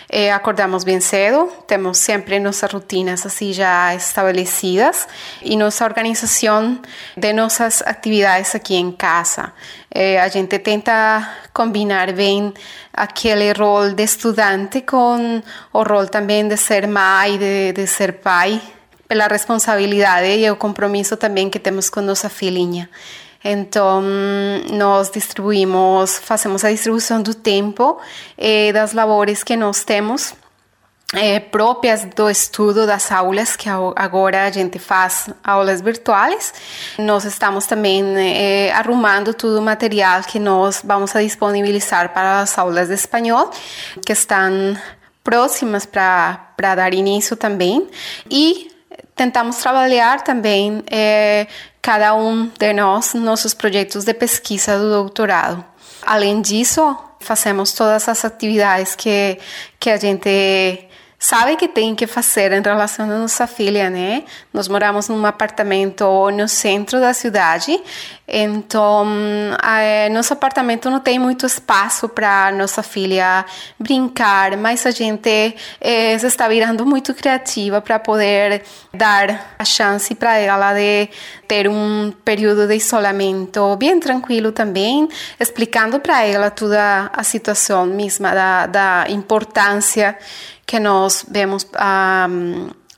eh, 0.09 0.33
acordamos 0.33 0.85
bem 0.85 1.01
cedo, 1.01 1.53
temos 1.67 1.99
sempre 1.99 2.41
nossas 2.41 2.73
rotinas 2.73 3.25
assim 3.27 3.53
já 3.53 3.95
estabelecidas 3.95 5.07
e 5.43 5.57
nossa 5.57 5.85
organização 5.85 6.81
de 7.17 7.33
nossas 7.33 7.83
atividades 7.83 8.55
aqui 8.55 8.77
em 8.77 8.93
casa. 8.93 9.53
Eh, 9.95 10.21
a 10.21 10.29
gente 10.29 10.59
tenta 10.59 11.29
combinar 11.53 12.13
bem 12.13 12.53
aquele 12.93 13.53
rol 13.53 13.93
de 13.93 14.05
estudante 14.05 14.83
com 14.83 15.43
o 15.73 15.83
rol 15.83 16.07
também 16.07 16.47
de 16.49 16.57
ser 16.57 16.87
mãe, 16.87 17.39
de, 17.39 17.73
de 17.73 17.87
ser 17.87 18.15
pai, 18.15 18.61
pela 19.09 19.27
responsabilidade 19.27 20.39
e 20.39 20.51
o 20.51 20.57
compromisso 20.57 21.17
também 21.17 21.49
que 21.49 21.59
temos 21.59 21.89
com 21.89 22.03
nossa 22.03 22.29
filhinha. 22.29 22.89
Então, 23.45 24.03
nós 24.73 25.11
distribuímos, 25.11 26.19
fazemos 26.19 26.65
a 26.65 26.71
distribuição 26.71 27.23
do 27.23 27.35
tempo 27.35 27.99
e 28.37 28.73
das 28.73 28.93
labores 28.93 29.45
que 29.45 29.57
nós 29.57 29.85
temos 29.85 30.35
é, 31.15 31.41
próprias 31.41 32.05
do 32.05 32.29
estudo 32.29 32.87
das 32.87 33.11
aulas, 33.11 33.57
que 33.57 33.69
agora 33.69 34.45
a 34.45 34.51
gente 34.51 34.79
faz 34.79 35.31
aulas 35.43 35.81
virtuais. 35.81 36.53
Nós 36.99 37.25
estamos 37.25 37.67
também 37.67 38.05
é, 38.17 38.73
arrumando 38.73 39.33
todo 39.33 39.59
o 39.59 39.63
material 39.63 40.23
que 40.23 40.39
nós 40.39 40.83
vamos 40.85 41.17
a 41.17 41.23
disponibilizar 41.23 42.13
para 42.13 42.41
as 42.41 42.59
aulas 42.59 42.89
de 42.89 42.95
espanhol, 42.95 43.51
que 44.05 44.13
estão 44.13 44.77
próximas 45.25 45.87
para 45.87 46.53
dar 46.57 46.93
início 46.93 47.37
também. 47.37 47.89
E 48.31 48.71
tentamos 49.19 49.57
trabalhar 49.57 50.23
também 50.23 50.83
é, 50.89 51.49
cada 51.83 52.15
um 52.15 52.47
de 52.57 52.73
nós 52.73 53.15
nossos 53.15 53.53
projetos 53.53 54.05
de 54.05 54.15
pesquisa 54.15 54.79
do 54.79 54.89
doutorado. 54.91 55.65
Além 56.07 56.41
disso, 56.41 56.97
fazemos 57.19 57.73
todas 57.73 58.09
as 58.09 58.25
atividades 58.25 58.95
que, 58.95 59.37
que 59.81 59.91
a 59.91 59.97
gente 59.97 60.88
sabe 61.19 61.57
que 61.57 61.67
tem 61.67 61.97
que 61.97 62.07
fazer 62.07 62.53
em 62.53 62.63
relação 62.63 63.11
à 63.11 63.19
nossa 63.19 63.47
filha, 63.47 63.91
né? 63.91 64.23
Nós 64.53 64.69
moramos 64.69 65.09
num 65.09 65.27
apartamento 65.27 66.31
no 66.31 66.47
centro 66.47 67.01
da 67.01 67.13
cidade, 67.13 67.77
então 68.27 69.07
é, 69.61 70.09
nosso 70.11 70.33
apartamento 70.33 70.89
não 70.89 71.01
tem 71.01 71.19
muito 71.19 71.45
espaço 71.45 72.09
para 72.09 72.53
nossa 72.53 72.85
filha 72.85 73.45
brincar, 73.81 74.57
mas 74.57 74.87
a 74.87 74.93
gente 74.93 75.57
é, 75.81 76.13
está 76.13 76.47
virando 76.47 76.87
muito 76.87 77.13
criativa 77.13 77.81
para 77.81 77.99
poder 77.99 78.63
dar 78.95 79.55
a 79.59 79.65
chance 79.65 80.15
para 80.15 80.37
ela 80.37 80.73
de 80.73 81.09
ter 81.49 81.69
um 81.69 82.13
período 82.25 82.69
de 82.69 82.77
isolamento 82.77 83.75
bem 83.77 83.99
tranquilo 83.99 84.53
também, 84.53 85.09
explicando 85.41 85.99
para 85.99 86.25
ela 86.25 86.49
toda 86.49 87.11
a 87.13 87.25
situação 87.25 87.87
mesma 87.87 88.33
da, 88.35 88.67
da 88.67 89.07
importância 89.09 90.17
que 90.69 90.79
nós 90.79 91.25
vemos 91.27 91.67
a, 91.75 92.29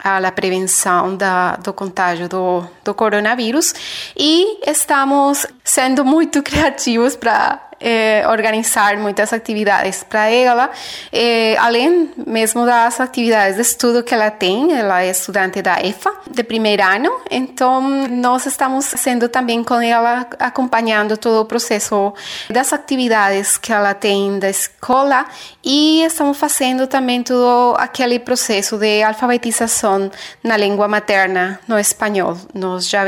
a 0.03 0.33
prevenção 0.33 1.17
da, 1.17 1.55
do 1.55 1.73
contágio 1.73 2.29
do, 2.29 2.67
do 2.83 2.93
coronavírus 2.93 3.73
e 4.19 4.59
estamos 4.69 5.47
sendo 5.63 6.05
muito 6.05 6.43
criativos 6.43 7.15
para 7.15 7.70
eh, 7.81 8.25
organizar 8.29 8.97
muitas 8.99 9.33
atividades 9.33 10.05
para 10.05 10.29
ela, 10.31 10.71
eh, 11.13 11.57
além 11.59 12.11
mesmo 12.27 12.67
das 12.67 13.01
atividades 13.01 13.57
de 13.57 13.63
estudo 13.63 14.03
que 14.03 14.15
ela 14.15 14.31
tem, 14.31 14.73
ela 14.73 15.03
é 15.03 15.11
estudante 15.11 15.63
da 15.63 15.81
EFA, 15.81 16.13
de 16.31 16.43
primeiro 16.43 16.83
ano, 16.83 17.11
então 17.31 17.81
nós 18.09 18.45
estamos 18.47 18.85
sendo 18.85 19.29
também 19.29 19.65
com 19.65 19.81
ela, 19.81 20.27
acompanhando 20.39 21.17
todo 21.17 21.41
o 21.41 21.45
processo 21.45 22.13
das 22.51 22.73
atividades 22.73 23.57
que 23.57 23.73
ela 23.73 23.95
tem 23.95 24.39
da 24.39 24.51
escola 24.51 25.25
e 25.65 26.03
estamos 26.05 26.37
fazendo 26.37 26.87
também 26.87 27.23
todo 27.23 27.77
aquele 27.79 28.19
processo 28.19 28.77
de 28.77 29.03
alfabetização 29.03 30.11
na 30.43 30.57
língua 30.57 30.87
materna, 30.87 31.59
no 31.67 31.79
espanhol. 31.79 32.37
Nós 32.55 32.89
já 32.89 33.05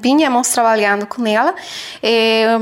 vinhamos 0.00 0.48
trabalhando 0.48 1.06
com 1.06 1.26
ela. 1.26 1.54
Eh, 2.02 2.58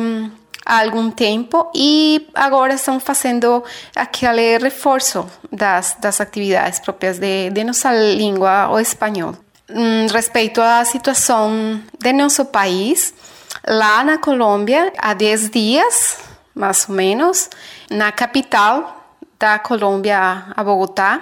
há 0.64 0.82
algum 0.82 1.10
tempo 1.10 1.70
e 1.74 2.28
agora 2.34 2.74
estamos 2.74 3.02
fazendo 3.02 3.62
aquele 3.94 4.58
reforço 4.58 5.26
das, 5.50 5.96
das 6.00 6.20
atividades 6.20 6.80
próprias 6.80 7.18
de, 7.18 7.50
de 7.50 7.64
nossa 7.64 7.92
língua, 7.92 8.68
o 8.70 8.78
espanhol. 8.78 9.34
Um, 9.68 10.06
respeito 10.08 10.60
à 10.60 10.84
situação 10.84 11.80
de 11.98 12.12
nosso 12.12 12.44
país, 12.46 13.14
lá 13.66 14.02
na 14.02 14.18
Colômbia, 14.18 14.92
há 14.98 15.14
10 15.14 15.50
dias, 15.50 16.18
mais 16.54 16.88
ou 16.88 16.94
menos, 16.94 17.48
na 17.88 18.10
capital 18.10 18.96
da 19.38 19.58
Colômbia, 19.58 20.44
a 20.54 20.64
Bogotá, 20.64 21.20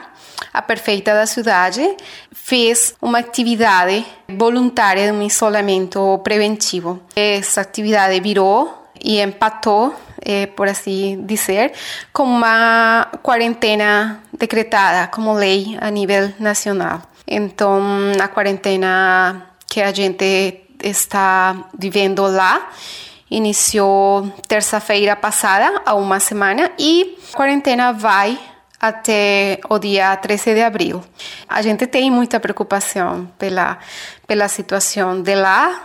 a 0.53 0.63
prefeita 0.63 1.13
da 1.15 1.27
cidade 1.27 1.97
fez 2.33 2.95
uma 3.01 3.19
atividade 3.19 4.05
voluntária 4.29 5.07
de 5.07 5.13
um 5.13 5.23
isolamento 5.23 6.19
preventivo. 6.25 7.01
Essa 7.15 7.61
atividade 7.61 8.19
virou 8.21 8.88
e 9.03 9.21
empatou, 9.21 9.95
eh, 10.25 10.47
por 10.47 10.69
assim 10.69 11.25
dizer, 11.27 11.73
com 12.13 12.25
uma 12.25 13.09
quarentena 13.23 14.21
decretada 14.33 15.09
como 15.09 15.33
lei 15.33 15.77
a 15.81 15.91
nível 15.91 16.33
nacional. 16.39 17.03
Então, 17.27 17.83
a 18.21 18.29
quarentena 18.29 19.49
que 19.67 19.83
a 19.83 19.93
gente 19.93 20.65
está 20.83 21.55
vivendo 21.79 22.23
lá 22.23 22.71
iniciou 23.31 24.33
terça-feira 24.47 25.15
passada, 25.15 25.83
há 25.85 25.95
uma 25.95 26.19
semana, 26.19 26.71
e 26.79 27.19
a 27.33 27.37
quarentena 27.37 27.93
vai 27.93 28.39
até 28.81 29.59
o 29.69 29.79
dia 29.79 30.17
13 30.17 30.55
de 30.55 30.63
abril. 30.63 31.03
A 31.49 31.61
gente 31.63 31.87
tem 31.87 32.11
muita 32.11 32.41
preocupação 32.41 33.29
pela, 33.39 33.79
pela 34.27 34.49
situação 34.49 35.21
de 35.21 35.35
lá, 35.35 35.83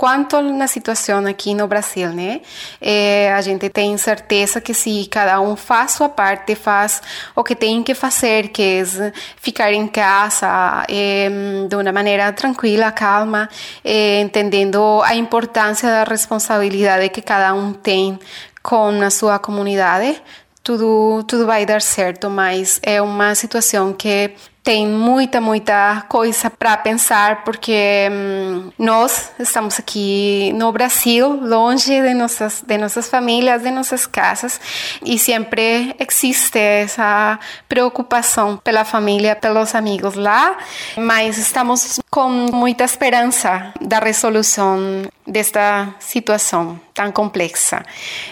quanto 0.00 0.40
na 0.40 0.66
situação 0.66 1.26
aqui 1.26 1.52
no 1.52 1.66
Brasil, 1.68 2.08
né? 2.08 2.40
É, 2.80 3.34
a 3.34 3.42
gente 3.42 3.68
tem 3.68 3.98
certeza 3.98 4.58
que 4.58 4.72
se 4.72 5.06
cada 5.10 5.38
um 5.42 5.54
faz 5.56 5.92
sua 5.92 6.08
parte, 6.08 6.54
faz 6.54 7.02
o 7.36 7.44
que 7.44 7.54
tem 7.54 7.82
que 7.82 7.94
fazer, 7.94 8.48
que 8.48 8.62
é 8.62 9.12
ficar 9.36 9.70
em 9.74 9.86
casa 9.86 10.86
é, 10.88 11.28
de 11.68 11.76
uma 11.76 11.92
maneira 11.92 12.32
tranquila, 12.32 12.90
calma, 12.90 13.46
é, 13.84 14.22
entendendo 14.22 15.02
a 15.04 15.14
importância 15.14 15.86
da 15.86 16.04
responsabilidade 16.04 17.10
que 17.10 17.20
cada 17.20 17.52
um 17.52 17.74
tem 17.74 18.18
com 18.62 19.02
a 19.02 19.10
sua 19.10 19.38
comunidade, 19.38 20.18
tudo, 20.62 21.22
tudo 21.28 21.44
vai 21.44 21.66
dar 21.66 21.82
certo, 21.82 22.30
mas 22.30 22.80
é 22.82 23.02
uma 23.02 23.34
situação 23.34 23.92
que 23.92 24.30
tem 24.62 24.86
muita, 24.86 25.40
muita 25.40 26.04
coisa 26.08 26.50
para 26.50 26.76
pensar, 26.76 27.44
porque 27.44 28.08
hum, 28.12 28.70
nós 28.78 29.32
estamos 29.38 29.78
aqui 29.78 30.52
no 30.54 30.70
Brasil, 30.70 31.40
longe 31.42 32.00
de 32.00 32.14
nossas, 32.14 32.62
de 32.66 32.76
nossas 32.76 33.08
famílias, 33.08 33.62
de 33.62 33.70
nossas 33.70 34.06
casas, 34.06 34.60
e 35.04 35.18
sempre 35.18 35.94
existe 35.98 36.58
essa 36.58 37.38
preocupação 37.68 38.58
pela 38.58 38.84
família, 38.84 39.34
pelos 39.34 39.74
amigos 39.74 40.14
lá, 40.14 40.58
mas 40.96 41.38
estamos 41.38 41.98
com 42.10 42.28
muita 42.28 42.84
esperança 42.84 43.72
da 43.80 43.98
resolução 43.98 45.02
desta 45.26 45.94
situação 45.98 46.78
tão 46.92 47.10
complexa. 47.12 47.82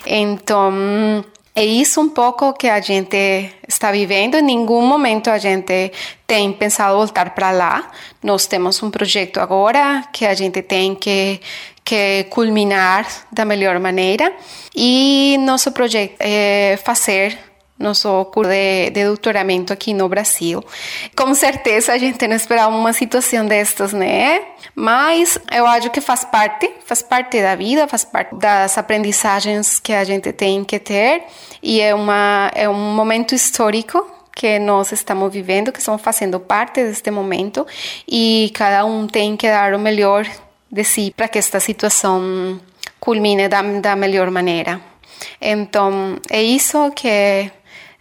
Então, 0.05 1.25
é 1.59 1.65
isso 1.65 2.01
um 2.01 2.09
pouco 2.09 2.53
que 2.53 2.69
a 2.69 2.81
gente 2.81 3.53
está 3.67 3.91
vivendo. 3.91 4.37
Em 4.37 4.43
nenhum 4.43 4.81
momento 4.81 5.29
a 5.29 5.39
gente 5.39 5.91
tem 6.25 6.53
pensado 6.53 6.97
voltar 6.97 7.31
para 7.31 7.51
lá. 7.51 7.91
Nós 8.23 8.47
temos 8.47 8.81
um 8.81 8.93
projeto 8.93 9.41
agora 9.41 10.05
que 10.13 10.25
a 10.25 10.35
gente 10.35 10.63
tem 10.63 10.95
que, 10.95 11.41
que 11.85 12.27
culminar 12.31 13.05
da 13.33 13.45
melhor 13.45 13.81
maneira. 13.81 14.33
E 14.73 15.37
nosso 15.41 15.73
projeto 15.73 16.15
é 16.21 16.79
fazer 16.85 17.37
nosso 17.79 18.25
curso 18.27 18.51
de, 18.51 18.91
de, 18.91 19.05
doutoramento 19.05 19.73
aqui 19.73 19.95
no 19.95 20.09
Brasil. 20.09 20.63
Com 21.15 21.35
certeza 21.35 21.93
a 21.93 21.99
gente 21.99 22.27
não 22.27 22.37
esperava 22.37 22.75
uma 22.75 22.93
situação 22.93 23.47
destas, 23.47 23.93
né? 23.93 24.43
Mas 24.75 25.39
eu 25.53 25.67
acho 25.67 25.91
que 25.91 26.01
faz 26.01 26.25
parte, 26.25 26.71
faz 26.85 27.03
parte 27.03 27.41
da 27.41 27.55
vida, 27.55 27.87
faz 27.87 28.05
parte 28.05 28.35
das 28.35 28.77
aprendizagens 28.77 29.79
que 29.79 29.93
a 29.93 30.05
gente 30.05 30.33
tem 30.33 30.65
que 30.65 30.79
ter 30.79 31.23
e 31.63 31.81
é 31.81 31.95
uma 31.95 32.51
é 32.55 32.69
um 32.69 32.95
momento 32.95 33.35
histórico 33.35 34.07
que 34.35 34.59
nós 34.59 34.93
estamos 34.93 35.33
vivendo, 35.33 35.73
que 35.73 35.81
estamos 35.81 36.01
fazendo 36.01 36.39
parte 36.39 36.85
deste 36.85 37.11
momento 37.11 37.67
e 38.07 38.53
cada 38.55 38.85
um 38.85 39.07
tem 39.07 39.37
que 39.37 39.49
dar 39.49 39.75
o 39.75 39.79
melhor 39.79 40.27
de 40.71 40.85
si 40.85 41.13
para 41.17 41.29
que 41.29 41.39
esta 41.39 41.59
situação 41.59 42.61
culmine 43.01 43.49
da, 43.49 43.63
da 43.63 43.97
melhor 43.97 44.31
maneira. 44.31 44.81
Então, 45.41 46.19
é 46.31 46.43
isso 46.43 46.91
que 46.93 47.51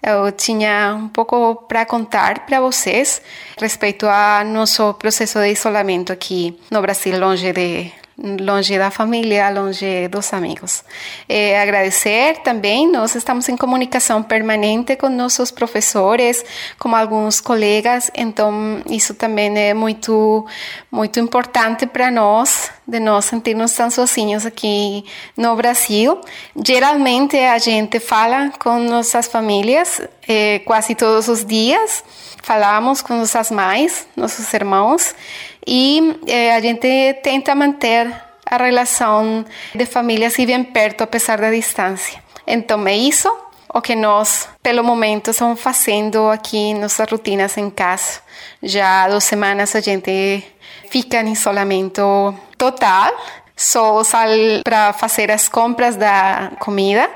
eu 0.08 0.32
tinha 0.32 0.96
um 0.96 1.08
pouco 1.10 1.56
para 1.68 1.86
contar 1.86 2.46
para 2.46 2.62
vocês 2.62 3.22
respeito 3.60 4.08
ao 4.08 4.46
nosso 4.46 4.94
processo 4.94 5.40
de 5.40 5.52
isolamento 5.52 6.14
aqui 6.14 6.58
no 6.72 6.82
Brasil, 6.82 7.20
longe 7.20 7.52
de 7.52 7.92
longe 8.18 8.78
da 8.80 8.90
família, 8.90 9.50
longe 9.50 10.08
dos 10.08 10.34
amigos. 10.34 10.84
É, 11.30 11.62
agradecer 11.62 12.38
também, 12.38 12.92
nós 12.92 13.14
estamos 13.14 13.48
em 13.48 13.56
comunicação 13.56 14.24
permanente 14.24 14.96
com 14.96 15.08
nossos 15.08 15.52
professores, 15.52 16.44
com 16.80 16.96
alguns 16.96 17.40
colegas, 17.40 18.10
então 18.16 18.82
isso 18.90 19.14
também 19.14 19.56
é 19.58 19.74
muito, 19.74 20.46
muito 20.92 21.20
importante 21.20 21.86
para 21.86 22.10
nós, 22.10 22.72
de 22.88 23.00
nós 23.00 23.26
sentirmos 23.26 23.72
tão 23.74 23.92
sozinhos 23.92 24.46
aqui 24.46 25.06
no 25.36 25.56
Brasil. 25.56 26.20
Geralmente 26.66 27.38
a 27.38 27.60
gente 27.60 28.00
fala 28.00 28.52
com 28.58 28.80
nossas 28.80 29.28
famílias 29.28 30.02
é, 30.28 30.60
quase 30.60 30.96
todos 30.96 31.28
os 31.28 31.46
dias, 31.46 32.04
falamos 32.42 33.02
com 33.02 33.14
nossas 33.14 33.52
mães, 33.52 34.08
nossos 34.16 34.52
irmãos, 34.54 35.14
e 35.68 36.22
eh, 36.26 36.56
a 36.56 36.62
gente 36.62 37.16
tenta 37.22 37.54
manter 37.54 38.10
a 38.50 38.58
relação 38.58 39.44
de 39.76 39.86
família 39.86 40.28
assim 40.28 40.46
bem 40.46 40.64
perto, 40.64 41.02
apesar 41.04 41.42
da 41.42 41.52
distância. 41.52 42.24
Então 42.48 42.88
é 42.88 42.96
isso 42.96 43.30
o 43.74 43.82
que 43.82 43.94
nós, 43.94 44.48
pelo 44.64 44.82
momento, 44.82 45.32
estamos 45.32 45.60
fazendo 45.60 46.30
aqui 46.30 46.74
nossas 46.74 47.12
rotinas 47.12 47.58
em 47.58 47.70
casa. 47.70 48.22
Já 48.64 49.04
há 49.04 49.10
duas 49.10 49.26
semanas 49.26 49.76
a 49.76 49.82
gente 49.82 50.42
fica 50.90 51.22
em 51.22 51.34
isolamento 51.34 52.34
total, 52.58 53.12
só 53.56 54.02
sai 54.06 54.62
para 54.64 54.94
fazer 54.94 55.30
as 55.30 55.50
compras 55.50 55.98
da 55.98 56.54
comida. 56.60 57.10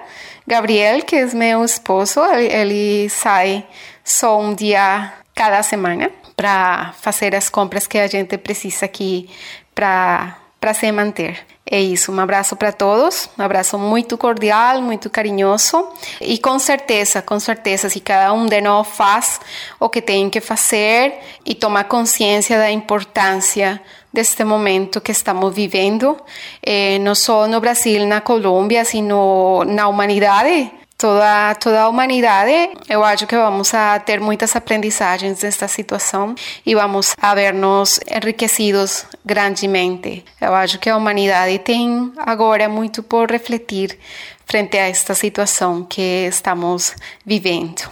Gabriel, 0.46 1.04
que 1.04 1.16
é 1.16 1.26
meu 1.28 1.64
esposo, 1.64 2.20
ele 2.34 3.08
sai 3.08 3.66
só 4.04 4.38
um 4.38 4.54
dia 4.54 5.14
cada 5.34 5.64
semana 5.64 6.12
para 6.36 6.94
fazer 7.02 7.36
as 7.36 7.50
compras 7.50 7.88
que 7.88 7.98
a 7.98 8.08
gente 8.08 8.38
precisa 8.38 8.86
aqui 8.86 9.30
para 9.74 10.38
para 10.62 10.76
se 10.76 10.92
manter. 10.92 11.40
É 11.66 11.82
isso, 11.82 12.12
um 12.12 12.20
abraço 12.20 12.56
para 12.56 12.72
todos, 12.72 13.28
um 13.38 13.42
abraço 13.42 13.80
muito 13.80 14.16
cordial, 14.16 14.80
muito 14.80 15.10
carinhoso. 15.10 15.88
E 16.20 16.38
com 16.38 16.60
certeza, 16.60 17.20
com 17.24 17.40
certeza, 17.40 17.90
se 17.90 18.00
cada 18.00 18.32
um 18.32 18.46
de 18.46 18.62
nós 18.62 18.88
faz 18.88 19.42
o 19.80 19.90
que 19.90 20.04
tem 20.04 20.30
que 20.30 20.40
fazer 20.40 21.16
e 21.44 21.56
tomar 21.56 21.86
consciência 21.86 22.60
da 22.60 22.70
importância 22.70 23.82
deste 24.14 24.44
momento 24.44 25.02
que 25.02 25.12
estamos 25.12 25.52
vivendo, 25.56 26.16
eh, 26.62 27.00
não 27.00 27.16
só 27.16 27.48
no 27.48 27.60
Brasil, 27.60 28.06
na 28.06 28.22
Colômbia, 28.22 28.86
sino 28.86 29.64
na 29.64 29.88
humanidade, 29.88 30.72
toda, 31.02 31.56
toda 31.56 31.82
a 31.82 31.90
humanidade, 31.90 32.70
eu 32.88 33.04
acho 33.04 33.26
que 33.26 33.36
vamos 33.36 33.74
a 33.74 34.00
ter 34.00 34.20
muitas 34.22 34.56
aprendizagens 34.56 35.40
desta 35.40 35.68
situação 35.68 36.36
e 36.64 36.76
vamos 36.76 37.16
a 37.20 37.34
ver-nos 37.34 38.00
enriquecidos 38.08 39.08
grandemente. 39.26 40.24
Eu 40.40 40.54
acho 40.54 40.78
que 40.78 40.92
a 40.92 40.96
humanidade 40.96 41.58
tem 41.60 42.14
agora 42.18 42.70
muito 42.70 43.02
por 43.02 43.32
refletir 43.32 43.98
frente 44.46 44.78
a 44.78 44.90
esta 44.90 45.16
situação 45.16 45.84
que 45.84 46.28
estamos 46.28 46.96
vivendo. 47.26 47.90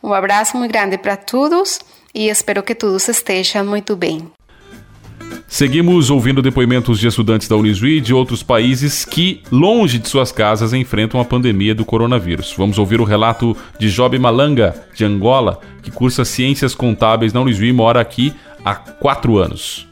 Um 0.00 0.14
abraço 0.14 0.56
muito 0.56 0.70
grande 0.70 0.96
para 0.96 1.16
todos 1.16 1.80
e 2.14 2.28
espero 2.28 2.62
que 2.62 2.76
todos 2.76 3.08
estejam 3.08 3.66
muito 3.66 3.96
bem. 3.96 4.30
Seguimos 5.46 6.10
ouvindo 6.10 6.40
depoimentos 6.40 6.98
de 6.98 7.06
estudantes 7.06 7.46
da 7.46 7.56
Unisui 7.56 7.98
e 7.98 8.00
de 8.00 8.14
outros 8.14 8.42
países 8.42 9.04
que, 9.04 9.42
longe 9.50 9.98
de 9.98 10.08
suas 10.08 10.32
casas, 10.32 10.72
enfrentam 10.72 11.20
a 11.20 11.24
pandemia 11.24 11.74
do 11.74 11.84
coronavírus. 11.84 12.54
Vamos 12.56 12.78
ouvir 12.78 13.00
o 13.00 13.04
relato 13.04 13.56
de 13.78 13.90
Job 13.90 14.18
Malanga, 14.18 14.74
de 14.94 15.04
Angola, 15.04 15.60
que 15.82 15.90
cursa 15.90 16.24
Ciências 16.24 16.74
Contábeis 16.74 17.32
na 17.32 17.40
Unisui 17.40 17.68
e 17.68 17.72
mora 17.72 18.00
aqui 18.00 18.32
há 18.64 18.74
quatro 18.74 19.38
anos. 19.38 19.86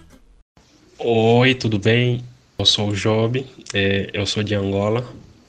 Oi, 0.99 1.55
tudo 1.55 1.79
bem? 1.79 2.23
Eu 2.59 2.67
sou 2.67 2.91
o 2.91 2.95
Job, 2.95 3.45
é, 3.73 4.11
eu 4.13 4.27
sou 4.27 4.43
de 4.43 4.55
Angola 4.55 5.05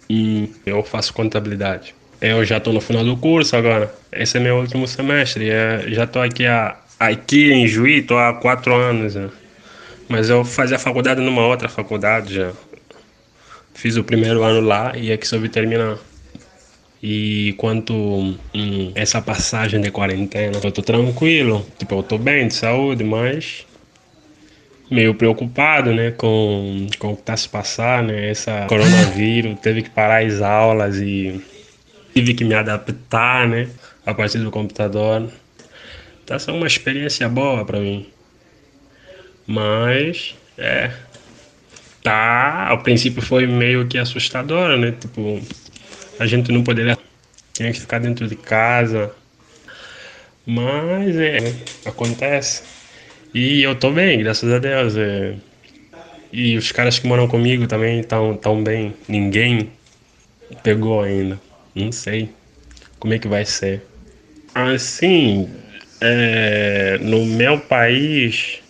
e 0.10 0.50
eu 0.66 0.84
faço 0.84 1.14
contabilidade. 1.14 1.94
Eu 2.22 2.46
já 2.46 2.58
estou 2.58 2.72
no 2.72 2.80
final 2.80 3.04
do 3.04 3.18
curso 3.18 3.56
agora. 3.56 3.94
Esse 4.12 4.38
é 4.38 4.40
meu 4.40 4.58
último 4.58 4.88
semestre. 4.88 5.50
É, 5.50 5.86
já 5.88 6.04
estou 6.04 6.22
aqui, 6.22 6.44
aqui 7.00 7.52
em 7.52 7.68
Juí, 7.68 8.00
estou 8.00 8.18
há 8.18 8.34
quatro 8.34 8.76
anos. 8.76 9.16
Né? 9.16 9.30
Mas 10.12 10.30
eu 10.30 10.44
fazia 10.44 10.78
faculdade 10.78 11.22
numa 11.22 11.48
outra 11.48 11.70
faculdade 11.70 12.36
já. 12.36 12.52
Fiz 13.74 13.96
o 13.96 14.04
primeiro 14.04 14.44
ano 14.44 14.60
lá 14.60 14.92
e 14.98 15.10
aqui 15.10 15.26
soube 15.26 15.48
terminar. 15.48 15.98
E 17.02 17.56
quanto 17.58 17.94
hum, 18.54 18.92
essa 18.94 19.22
passagem 19.22 19.80
de 19.80 19.90
quarentena, 19.90 20.60
eu 20.62 20.72
tô 20.72 20.82
tranquilo, 20.82 21.66
tipo, 21.80 21.96
eu 21.96 22.04
tô 22.04 22.18
bem 22.18 22.48
de 22.48 22.54
saúde, 22.54 23.06
mas 23.06 23.66
meio 24.90 25.16
preocupado, 25.16 25.94
né, 25.94 26.12
com, 26.12 26.88
com 27.00 27.14
o 27.14 27.16
que 27.16 27.24
tá 27.24 27.36
se 27.36 27.48
passando, 27.48 28.08
né, 28.08 28.30
essa 28.30 28.66
coronavírus, 28.70 29.60
teve 29.62 29.82
que 29.82 29.90
parar 29.90 30.24
as 30.24 30.42
aulas 30.42 30.98
e 30.98 31.42
tive 32.14 32.34
que 32.34 32.44
me 32.44 32.54
adaptar, 32.54 33.48
né, 33.48 33.70
a 34.06 34.14
partir 34.14 34.40
do 34.40 34.52
computador. 34.52 35.28
Tá 36.26 36.38
sendo 36.38 36.58
uma 36.58 36.68
experiência 36.68 37.28
boa 37.30 37.66
para 37.66 37.80
mim. 37.80 38.06
Mas, 39.52 40.34
é. 40.58 40.92
Tá. 42.02 42.68
Ao 42.70 42.82
princípio 42.82 43.22
foi 43.22 43.46
meio 43.46 43.86
que 43.86 43.98
assustador, 43.98 44.78
né? 44.78 44.94
Tipo, 44.94 45.42
a 46.18 46.26
gente 46.26 46.52
não 46.54 46.64
poderia. 46.64 46.98
Tinha 47.52 47.72
que 47.74 47.80
ficar 47.82 48.00
dentro 48.00 48.28
de 48.30 48.36
casa. 48.38 49.12
Mas, 50.46 51.18
é. 51.18 51.54
Acontece. 51.86 52.64
E 53.34 53.62
eu 53.62 53.76
tô 53.76 53.92
bem, 53.92 54.20
graças 54.20 54.50
a 54.50 54.58
Deus. 54.58 54.96
É. 54.96 55.36
E 56.32 56.56
os 56.56 56.72
caras 56.72 56.98
que 56.98 57.06
moram 57.06 57.28
comigo 57.28 57.68
também 57.68 58.00
estão 58.00 58.38
tão 58.38 58.64
bem. 58.64 58.94
Ninguém 59.06 59.70
pegou 60.64 61.04
ainda. 61.04 61.40
Não 61.76 61.92
sei 61.92 62.30
como 63.00 63.14
é 63.14 63.20
que 63.20 63.28
vai 63.28 63.44
ser. 63.44 63.82
Assim, 64.56 65.50
é, 66.00 66.98
no 67.02 67.26
meu 67.26 67.60
país 67.60 68.61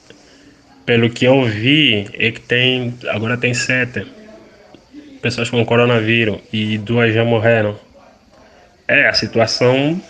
pelo 0.86 1.10
que 1.10 1.26
eu 1.26 1.44
vi, 1.44 2.08
é 2.14 2.32
que 2.32 2.42
tem 2.42 2.94
agora 3.10 3.38
tem 3.38 3.54
sete 3.54 4.06
pessoas 5.22 5.50
com 5.50 5.64
coronavírus 5.64 6.40
e 6.52 6.78
duas 6.78 7.14
já 7.14 7.24
morreram. 7.24 7.78
É, 8.88 9.08
a 9.08 9.14
situação 9.14 10.02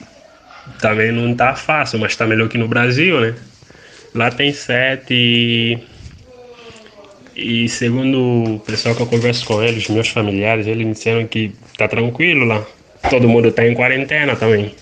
também 0.79 1.11
não 1.11 1.35
tá 1.35 1.55
fácil, 1.55 1.99
mas 1.99 2.15
tá 2.15 2.25
melhor 2.25 2.47
que 2.49 2.57
no 2.57 2.67
Brasil, 2.67 3.19
né? 3.19 3.35
Lá 4.13 4.31
tem 4.31 4.51
sete 4.53 5.13
e, 5.13 5.79
e 7.35 7.69
segundo 7.69 8.55
o 8.55 8.59
pessoal 8.59 8.95
que 8.95 9.01
eu 9.01 9.07
converso 9.07 9.45
com 9.45 9.61
eles, 9.61 9.87
meus 9.89 10.07
familiares, 10.07 10.67
eles 10.67 10.85
me 10.85 10.93
disseram 10.93 11.27
que 11.27 11.53
tá 11.77 11.87
tranquilo 11.87 12.45
lá. 12.45 12.65
Todo 13.09 13.27
mundo 13.27 13.51
tá 13.51 13.67
em 13.67 13.73
quarentena 13.73 14.35
também. 14.35 14.73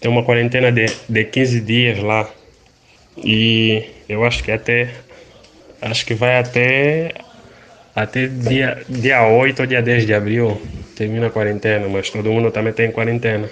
Tem 0.00 0.10
uma 0.10 0.22
quarentena 0.22 0.72
de, 0.72 0.86
de 1.08 1.24
15 1.24 1.60
dias 1.60 1.98
lá. 1.98 2.28
E 3.24 3.84
eu 4.08 4.24
acho 4.24 4.42
que 4.42 4.50
até. 4.50 4.90
Acho 5.80 6.04
que 6.04 6.14
vai 6.14 6.38
até. 6.38 7.14
Até 7.94 8.26
dia, 8.26 8.82
dia 8.88 9.26
8 9.26 9.60
ou 9.60 9.66
dia 9.66 9.82
10 9.82 10.06
de 10.06 10.14
abril. 10.14 10.60
Termina 10.94 11.26
a 11.26 11.30
quarentena, 11.30 11.88
mas 11.88 12.10
todo 12.10 12.30
mundo 12.30 12.50
também 12.50 12.72
tem 12.72 12.90
quarentena. 12.90 13.48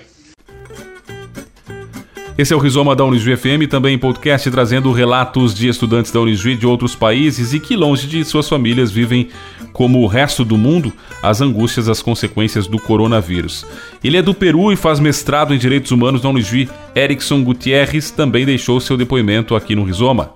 Esse 2.39 2.53
é 2.53 2.57
o 2.57 2.61
Rizoma 2.61 2.95
da 2.95 3.05
Unijuí 3.05 3.37
FM, 3.37 3.69
também 3.69 3.97
em 3.97 3.99
podcast 3.99 4.49
trazendo 4.49 4.93
relatos 4.93 5.53
de 5.53 5.67
estudantes 5.67 6.13
da 6.13 6.21
Unijuí 6.21 6.55
de 6.55 6.69
outros 6.69 6.95
países 6.95 7.53
e 7.53 7.59
que 7.59 7.75
longe 7.75 8.07
de 8.07 8.25
suas 8.25 8.49
famílias 8.49 8.93
vivem, 8.93 9.29
como 9.79 10.01
o 10.01 10.09
resto 10.09 10.45
do 10.45 10.59
mundo, 10.59 10.93
as 11.23 11.41
angústias, 11.41 11.89
as 11.89 12.03
consequências 12.03 12.67
do 12.67 12.81
coronavírus. 12.81 13.65
Ele 14.03 14.17
é 14.17 14.23
do 14.23 14.35
Peru 14.35 14.73
e 14.73 14.77
faz 14.77 14.99
mestrado 14.99 15.55
em 15.55 15.59
Direitos 15.59 15.93
Humanos 15.93 16.21
na 16.21 16.31
Unijuí. 16.31 16.69
Erickson 16.97 17.45
Gutierrez 17.45 18.11
também 18.11 18.45
deixou 18.45 18.81
seu 18.81 18.97
depoimento 18.97 19.55
aqui 19.55 19.77
no 19.77 19.85
Rizoma. 19.85 20.33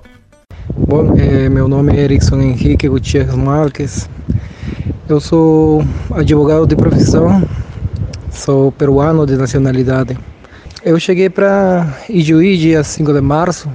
Bom, 0.76 1.14
é, 1.18 1.48
meu 1.48 1.66
nome 1.66 1.92
é 1.92 2.04
Erickson 2.04 2.40
Henrique 2.40 2.88
Gutierrez 2.88 3.34
Marques. 3.34 4.08
Eu 5.08 5.18
sou 5.18 5.84
advogado 6.12 6.64
de 6.64 6.76
profissão, 6.76 7.42
sou 8.30 8.70
peruano 8.70 9.26
de 9.26 9.34
nacionalidade. 9.34 10.16
Eu 10.84 11.00
cheguei 11.00 11.28
para 11.28 11.92
Ijuí 12.08 12.56
dia 12.56 12.84
5 12.84 13.12
de 13.12 13.20
março 13.20 13.68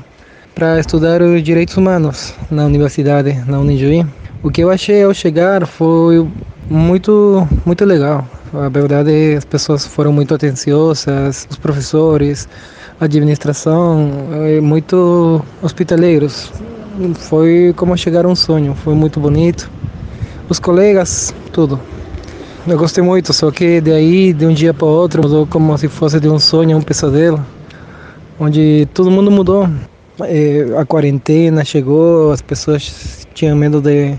para 0.56 0.80
estudar 0.80 1.22
os 1.22 1.44
direitos 1.44 1.76
humanos 1.76 2.34
na 2.50 2.64
universidade, 2.64 3.44
na 3.46 3.60
Unijuí. 3.60 4.06
O 4.44 4.52
que 4.52 4.62
eu 4.62 4.70
achei 4.70 5.02
ao 5.02 5.14
chegar 5.16 5.66
foi 5.66 6.28
muito, 6.70 7.48
muito 7.66 7.84
legal. 7.84 8.24
A 8.54 8.70
verdade, 8.70 9.36
as 9.36 9.44
pessoas 9.44 9.86
foram 9.86 10.14
muito 10.14 10.34
atenciosas, 10.34 11.48
os 11.50 11.58
professores, 11.58 12.48
a 13.02 13.06
administração, 13.06 14.10
eh, 14.34 14.62
muito 14.62 15.44
hospitaleiros. 15.62 16.52
Foi 17.16 17.74
como 17.76 17.98
chegar 17.98 18.28
um 18.28 18.36
sonho, 18.36 18.76
foi 18.76 18.94
muito 18.94 19.20
bonito. 19.20 19.72
Os 20.48 20.60
colegas, 20.60 21.34
tudo. 21.52 21.80
Eu 22.68 22.78
gostei 22.78 23.04
muito, 23.04 23.34
só 23.34 23.50
que 23.50 23.82
de 23.82 23.92
aí, 23.92 24.34
de 24.34 24.46
um 24.46 24.54
dia 24.54 24.74
para 24.74 24.86
outro, 24.86 25.24
mudou 25.24 25.48
como 25.48 25.76
se 25.80 25.88
fosse 25.88 26.20
de 26.20 26.30
um 26.30 26.38
sonho 26.38 26.76
a 26.76 26.80
um 26.80 26.82
pesadelo, 26.82 27.44
onde 28.40 28.88
todo 28.94 29.10
mundo 29.10 29.32
mudou. 29.32 29.68
É, 30.22 30.66
a 30.76 30.84
quarentena 30.84 31.64
chegou, 31.64 32.32
as 32.32 32.42
pessoas 32.42 33.28
tinham 33.36 33.56
medo 33.56 33.80
de, 33.80 34.18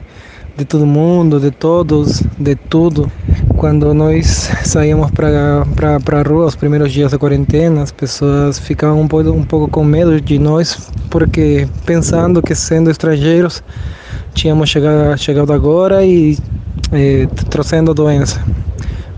de 0.56 0.64
todo 0.64 0.86
mundo, 0.86 1.40
de 1.40 1.50
todos, 1.50 2.22
de 2.38 2.54
tudo. 2.54 3.10
Quando 3.56 3.92
nós 3.92 4.48
saíamos 4.64 5.10
para 5.10 5.64
a 5.64 6.22
rua 6.22 6.46
os 6.46 6.54
primeiros 6.54 6.92
dias 6.92 7.10
da 7.10 7.18
quarentena, 7.18 7.82
as 7.82 7.90
pessoas 7.90 8.60
ficavam 8.60 9.00
um 9.00 9.08
pouco, 9.08 9.30
um 9.30 9.42
pouco 9.42 9.68
com 9.68 9.82
medo 9.82 10.20
de 10.20 10.38
nós, 10.38 10.88
porque 11.10 11.66
pensando 11.84 12.40
que 12.40 12.54
sendo 12.54 12.90
estrangeiros 12.90 13.62
tínhamos 14.34 14.70
chegado, 14.70 15.18
chegado 15.18 15.52
agora 15.52 16.04
e 16.04 16.38
eh, 16.92 17.26
trazendo 17.50 17.90
a 17.90 17.94
doença. 17.94 18.40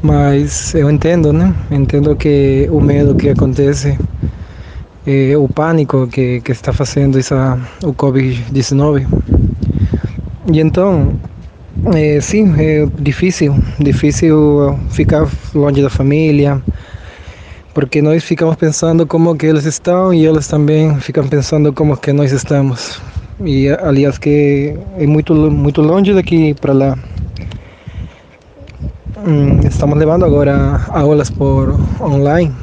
Mas 0.02 0.74
eu 0.74 0.90
entendo, 0.90 1.30
né? 1.30 1.54
Entendo 1.70 2.16
que 2.16 2.66
o 2.72 2.80
medo 2.80 3.14
que 3.14 3.28
acontece, 3.28 3.98
eh, 5.06 5.36
o 5.36 5.48
pânico 5.48 6.06
que, 6.06 6.40
que 6.40 6.52
está 6.52 6.72
fazendo 6.72 7.18
essa, 7.18 7.58
o 7.82 7.92
Covid-19. 7.94 9.06
E 10.52 10.60
então, 10.60 11.14
é, 11.94 12.20
sim, 12.20 12.54
é 12.58 12.86
difícil, 12.98 13.54
difícil 13.78 14.78
ficar 14.90 15.26
longe 15.54 15.82
da 15.82 15.88
família, 15.88 16.60
porque 17.72 18.02
nós 18.02 18.22
ficamos 18.24 18.56
pensando 18.56 19.06
como 19.06 19.34
que 19.36 19.46
eles 19.46 19.64
estão 19.64 20.12
e 20.12 20.26
eles 20.26 20.46
também 20.46 20.94
ficam 21.00 21.26
pensando 21.26 21.72
como 21.72 21.96
que 21.96 22.12
nós 22.12 22.32
estamos. 22.32 23.00
E 23.42 23.70
aliás 23.70 24.18
que 24.18 24.74
é 24.98 25.06
muito 25.06 25.34
muito 25.34 25.80
longe 25.80 26.12
daqui 26.12 26.52
para 26.54 26.74
lá. 26.74 26.98
Hum, 29.26 29.60
estamos 29.64 29.98
levando 29.98 30.24
agora 30.24 30.80
aulas 30.88 31.30
por 31.30 31.78
online 32.00 32.54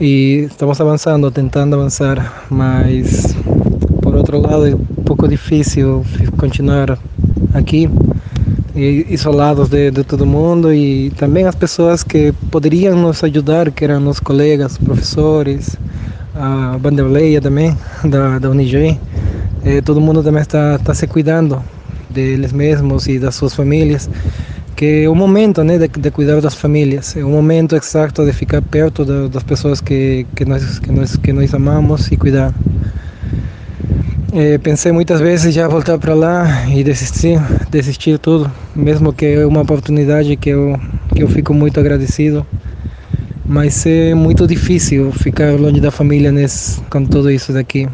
e 0.00 0.48
estamos 0.50 0.80
avançando, 0.80 1.30
tentando 1.30 1.76
avançar, 1.76 2.44
mas 2.50 3.34
por 4.02 4.14
outro 4.14 4.40
lado 4.40 4.66
é 4.66 4.74
um 4.74 5.04
pouco 5.04 5.28
difícil 5.28 6.04
continuar 6.36 6.98
aqui 7.54 7.88
isolados 8.74 9.68
de, 9.68 9.92
de 9.92 10.02
todo 10.02 10.26
mundo 10.26 10.74
e 10.74 11.10
também 11.10 11.46
as 11.46 11.54
pessoas 11.54 12.02
que 12.02 12.32
poderiam 12.50 12.96
nos 12.96 13.22
ajudar, 13.22 13.70
que 13.70 13.84
eram 13.84 14.08
os 14.08 14.18
colegas, 14.18 14.76
professores, 14.78 15.76
a 16.34 16.76
Bandeleia 16.80 17.40
também, 17.40 17.76
da, 18.04 18.40
da 18.40 18.50
UNIG, 18.50 18.98
eh, 19.64 19.80
todo 19.80 20.00
mundo 20.00 20.24
também 20.24 20.42
está, 20.42 20.74
está 20.74 20.92
se 20.92 21.06
cuidando 21.06 21.62
deles 22.10 22.52
mesmos 22.52 23.06
e 23.06 23.18
das 23.18 23.36
suas 23.36 23.54
famílias 23.54 24.10
que 24.74 25.04
é 25.04 25.08
o 25.08 25.14
momento 25.14 25.62
né, 25.62 25.78
de, 25.78 25.88
de, 25.88 26.10
cuidar 26.10 26.40
das 26.40 26.54
famílias, 26.54 27.16
é 27.16 27.24
o 27.24 27.28
momento 27.28 27.76
exato 27.76 28.24
de 28.24 28.32
ficar 28.32 28.60
perto 28.60 29.04
de, 29.04 29.28
das 29.28 29.42
pessoas 29.42 29.80
que, 29.80 30.26
que, 30.34 30.44
nós, 30.44 30.78
que, 30.78 30.90
nós, 30.90 31.16
que 31.16 31.32
nós 31.32 31.54
amamos 31.54 32.10
e 32.10 32.16
cuidar. 32.16 32.52
É, 34.32 34.58
pensei 34.58 34.90
muitas 34.90 35.20
vezes 35.20 35.54
já 35.54 35.68
voltar 35.68 35.96
para 35.96 36.12
lá 36.12 36.68
e 36.68 36.82
desistir, 36.82 37.40
desistir 37.70 38.18
tudo, 38.18 38.50
mesmo 38.74 39.12
que 39.12 39.26
é 39.26 39.46
uma 39.46 39.60
oportunidade 39.60 40.34
que 40.36 40.50
eu, 40.50 40.76
que 41.14 41.22
eu 41.22 41.28
fico 41.28 41.54
muito 41.54 41.78
agradecido, 41.78 42.44
mas 43.46 43.86
é 43.86 44.12
muito 44.12 44.44
difícil 44.44 45.12
ficar 45.12 45.52
longe 45.52 45.80
da 45.80 45.92
família 45.92 46.32
nesse, 46.32 46.80
com 46.90 47.04
tudo 47.04 47.30
isso 47.30 47.52
daqui. 47.52 47.88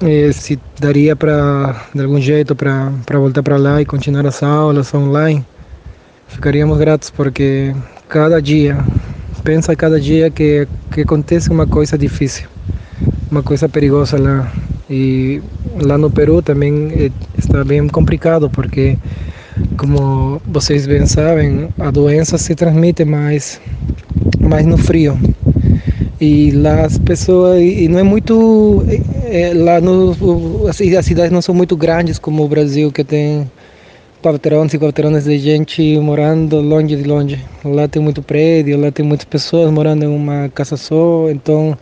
É, 0.00 0.32
se 0.32 0.58
daria 0.80 1.14
para, 1.14 1.86
de 1.94 2.02
algum 2.02 2.20
jeito, 2.20 2.56
para 2.56 2.90
voltar 3.12 3.42
para 3.44 3.56
lá 3.56 3.80
e 3.80 3.84
continuar 3.84 4.26
as 4.26 4.42
aulas 4.42 4.92
online, 4.92 5.44
ficaríamos 6.28 6.78
gratos 6.78 7.10
porque 7.10 7.74
cada 8.08 8.40
dia, 8.40 8.78
pensa 9.42 9.74
cada 9.74 10.00
dia 10.00 10.30
que, 10.30 10.68
que 10.92 11.00
acontece 11.00 11.50
uma 11.50 11.66
coisa 11.66 11.96
difícil, 11.98 12.48
uma 13.30 13.42
coisa 13.42 13.68
perigosa 13.68 14.18
lá. 14.18 14.52
E 14.90 15.42
lá 15.82 15.98
no 15.98 16.10
Peru 16.10 16.40
também 16.40 16.90
eh, 16.96 17.10
está 17.36 17.62
bem 17.62 17.86
complicado 17.88 18.48
porque, 18.48 18.96
como 19.76 20.40
vocês 20.46 20.86
bem 20.86 21.04
sabem, 21.06 21.68
a 21.78 21.90
doença 21.90 22.38
se 22.38 22.54
transmite 22.54 23.04
mais, 23.04 23.60
mais 24.40 24.64
no 24.64 24.78
frio. 24.78 25.18
E 26.20 26.50
lá 26.52 26.86
as 26.86 26.98
pessoas, 26.98 27.60
e 27.60 27.86
não 27.86 27.98
é 27.98 28.02
muito, 28.02 28.82
é, 29.26 29.52
lá 29.54 29.80
no, 29.80 30.66
as 30.68 30.76
cidades 30.76 31.30
não 31.30 31.42
são 31.42 31.54
muito 31.54 31.76
grandes 31.76 32.18
como 32.18 32.42
o 32.42 32.48
Brasil 32.48 32.90
que 32.90 33.04
tem 33.04 33.48
quarteirões 34.22 34.74
e 34.74 34.78
quarteirões 34.78 35.24
de 35.24 35.38
gente 35.38 35.98
morando 35.98 36.60
longe 36.60 36.96
de 36.96 37.04
longe. 37.04 37.44
Lá 37.64 37.86
tem 37.86 38.02
muito 38.02 38.22
prédio, 38.22 38.80
lá 38.80 38.90
tem 38.90 39.04
muitas 39.04 39.24
pessoas 39.24 39.70
morando 39.70 40.04
em 40.04 40.08
uma 40.08 40.48
casa 40.48 40.76
só, 40.76 41.30
então 41.30 41.76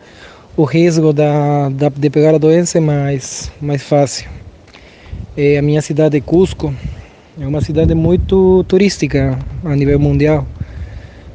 o 0.56 0.64
risco 0.64 1.12
da, 1.12 1.68
da 1.70 1.88
de 1.88 2.10
pegar 2.10 2.34
a 2.34 2.38
doença 2.38 2.78
é 2.78 2.80
mais, 2.80 3.50
mais 3.60 3.82
fácil. 3.82 4.28
É, 5.36 5.58
a 5.58 5.62
minha 5.62 5.82
cidade, 5.82 6.20
Cusco, 6.20 6.74
é 7.40 7.46
uma 7.46 7.60
cidade 7.60 7.94
muito 7.94 8.64
turística 8.64 9.38
a 9.64 9.76
nível 9.76 9.98
mundial. 9.98 10.46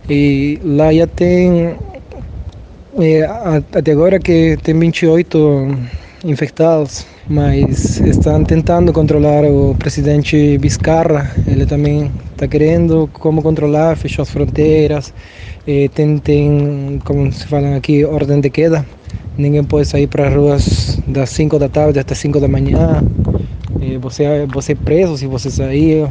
E 0.09 0.59
lá 0.63 0.93
já 0.93 1.07
tem, 1.07 1.75
é, 2.99 3.23
até 3.73 3.91
agora 3.91 4.19
que 4.19 4.57
tem 4.63 4.77
28 4.77 5.77
infectados, 6.23 7.05
mas 7.27 7.99
estão 7.99 8.43
tentando 8.43 8.93
controlar 8.93 9.43
o 9.43 9.75
presidente 9.75 10.57
Vizcarra, 10.57 11.31
ele 11.47 11.65
também 11.65 12.11
está 12.33 12.47
querendo 12.47 13.09
como 13.13 13.41
controlar, 13.41 13.97
fechou 13.97 14.21
as 14.21 14.29
fronteiras, 14.29 15.13
eh, 15.67 15.89
tem, 15.93 16.19
tem, 16.19 17.01
como 17.05 17.31
se 17.31 17.45
fala 17.47 17.75
aqui, 17.75 18.05
ordem 18.05 18.39
de 18.39 18.49
queda, 18.49 18.85
ninguém 19.35 19.63
pode 19.63 19.87
sair 19.87 20.07
para 20.07 20.27
as 20.27 20.33
ruas 20.33 20.99
das 21.07 21.29
5 21.31 21.57
da 21.57 21.67
tarde 21.67 21.99
até 21.99 22.13
5 22.13 22.39
da 22.39 22.47
manhã, 22.47 23.03
eh, 23.81 23.97
você, 23.97 24.45
você 24.45 24.73
é 24.73 24.75
preso 24.75 25.17
se 25.17 25.25
você 25.25 25.49
sair, 25.49 26.07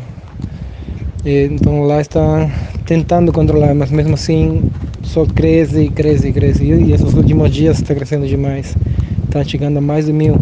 eh, 1.24 1.48
então 1.52 1.82
lá 1.82 2.00
está 2.00 2.50
tentando 2.84 3.32
controlar, 3.32 3.74
mas 3.76 3.92
mesmo 3.92 4.14
assim 4.14 4.70
só 5.02 5.24
cresce, 5.24 5.88
cresce, 5.88 6.32
cresce, 6.32 6.64
e 6.64 6.92
esses 6.92 7.14
últimos 7.14 7.52
dias 7.52 7.78
está 7.78 7.94
crescendo 7.94 8.26
demais. 8.26 8.74
Está 9.30 9.44
chegando 9.44 9.76
a 9.76 9.80
mais 9.80 10.06
de 10.06 10.12
mil 10.12 10.34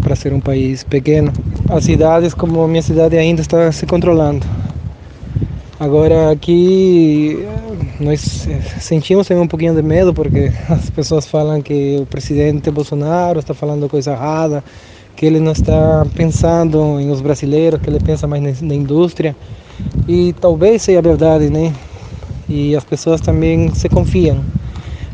para 0.00 0.14
ser 0.14 0.32
um 0.32 0.38
país 0.38 0.84
pequeno. 0.84 1.32
As 1.68 1.82
cidades, 1.82 2.32
como 2.32 2.62
a 2.62 2.68
minha 2.68 2.82
cidade, 2.82 3.18
ainda 3.18 3.40
está 3.40 3.72
se 3.72 3.84
controlando. 3.84 4.46
Agora 5.80 6.30
aqui 6.30 7.44
nós 7.98 8.46
sentimos 8.78 9.26
também 9.26 9.42
um 9.42 9.48
pouquinho 9.48 9.74
de 9.74 9.82
medo 9.82 10.14
porque 10.14 10.52
as 10.70 10.88
pessoas 10.88 11.26
falam 11.26 11.60
que 11.60 11.98
o 12.00 12.06
presidente 12.06 12.70
Bolsonaro 12.70 13.40
está 13.40 13.54
falando 13.54 13.88
coisa 13.88 14.12
errada, 14.12 14.62
que 15.16 15.26
ele 15.26 15.40
não 15.40 15.50
está 15.50 16.06
pensando 16.14 17.00
em 17.00 17.10
os 17.10 17.20
brasileiros, 17.20 17.80
que 17.82 17.90
ele 17.90 17.98
pensa 17.98 18.28
mais 18.28 18.62
na 18.62 18.74
indústria. 18.76 19.34
E 20.06 20.32
talvez 20.40 20.82
seja 20.82 21.02
verdade, 21.02 21.50
né? 21.50 21.72
E 22.48 22.76
as 22.76 22.84
pessoas 22.84 23.20
também 23.20 23.74
se 23.74 23.88
confiam. 23.88 24.44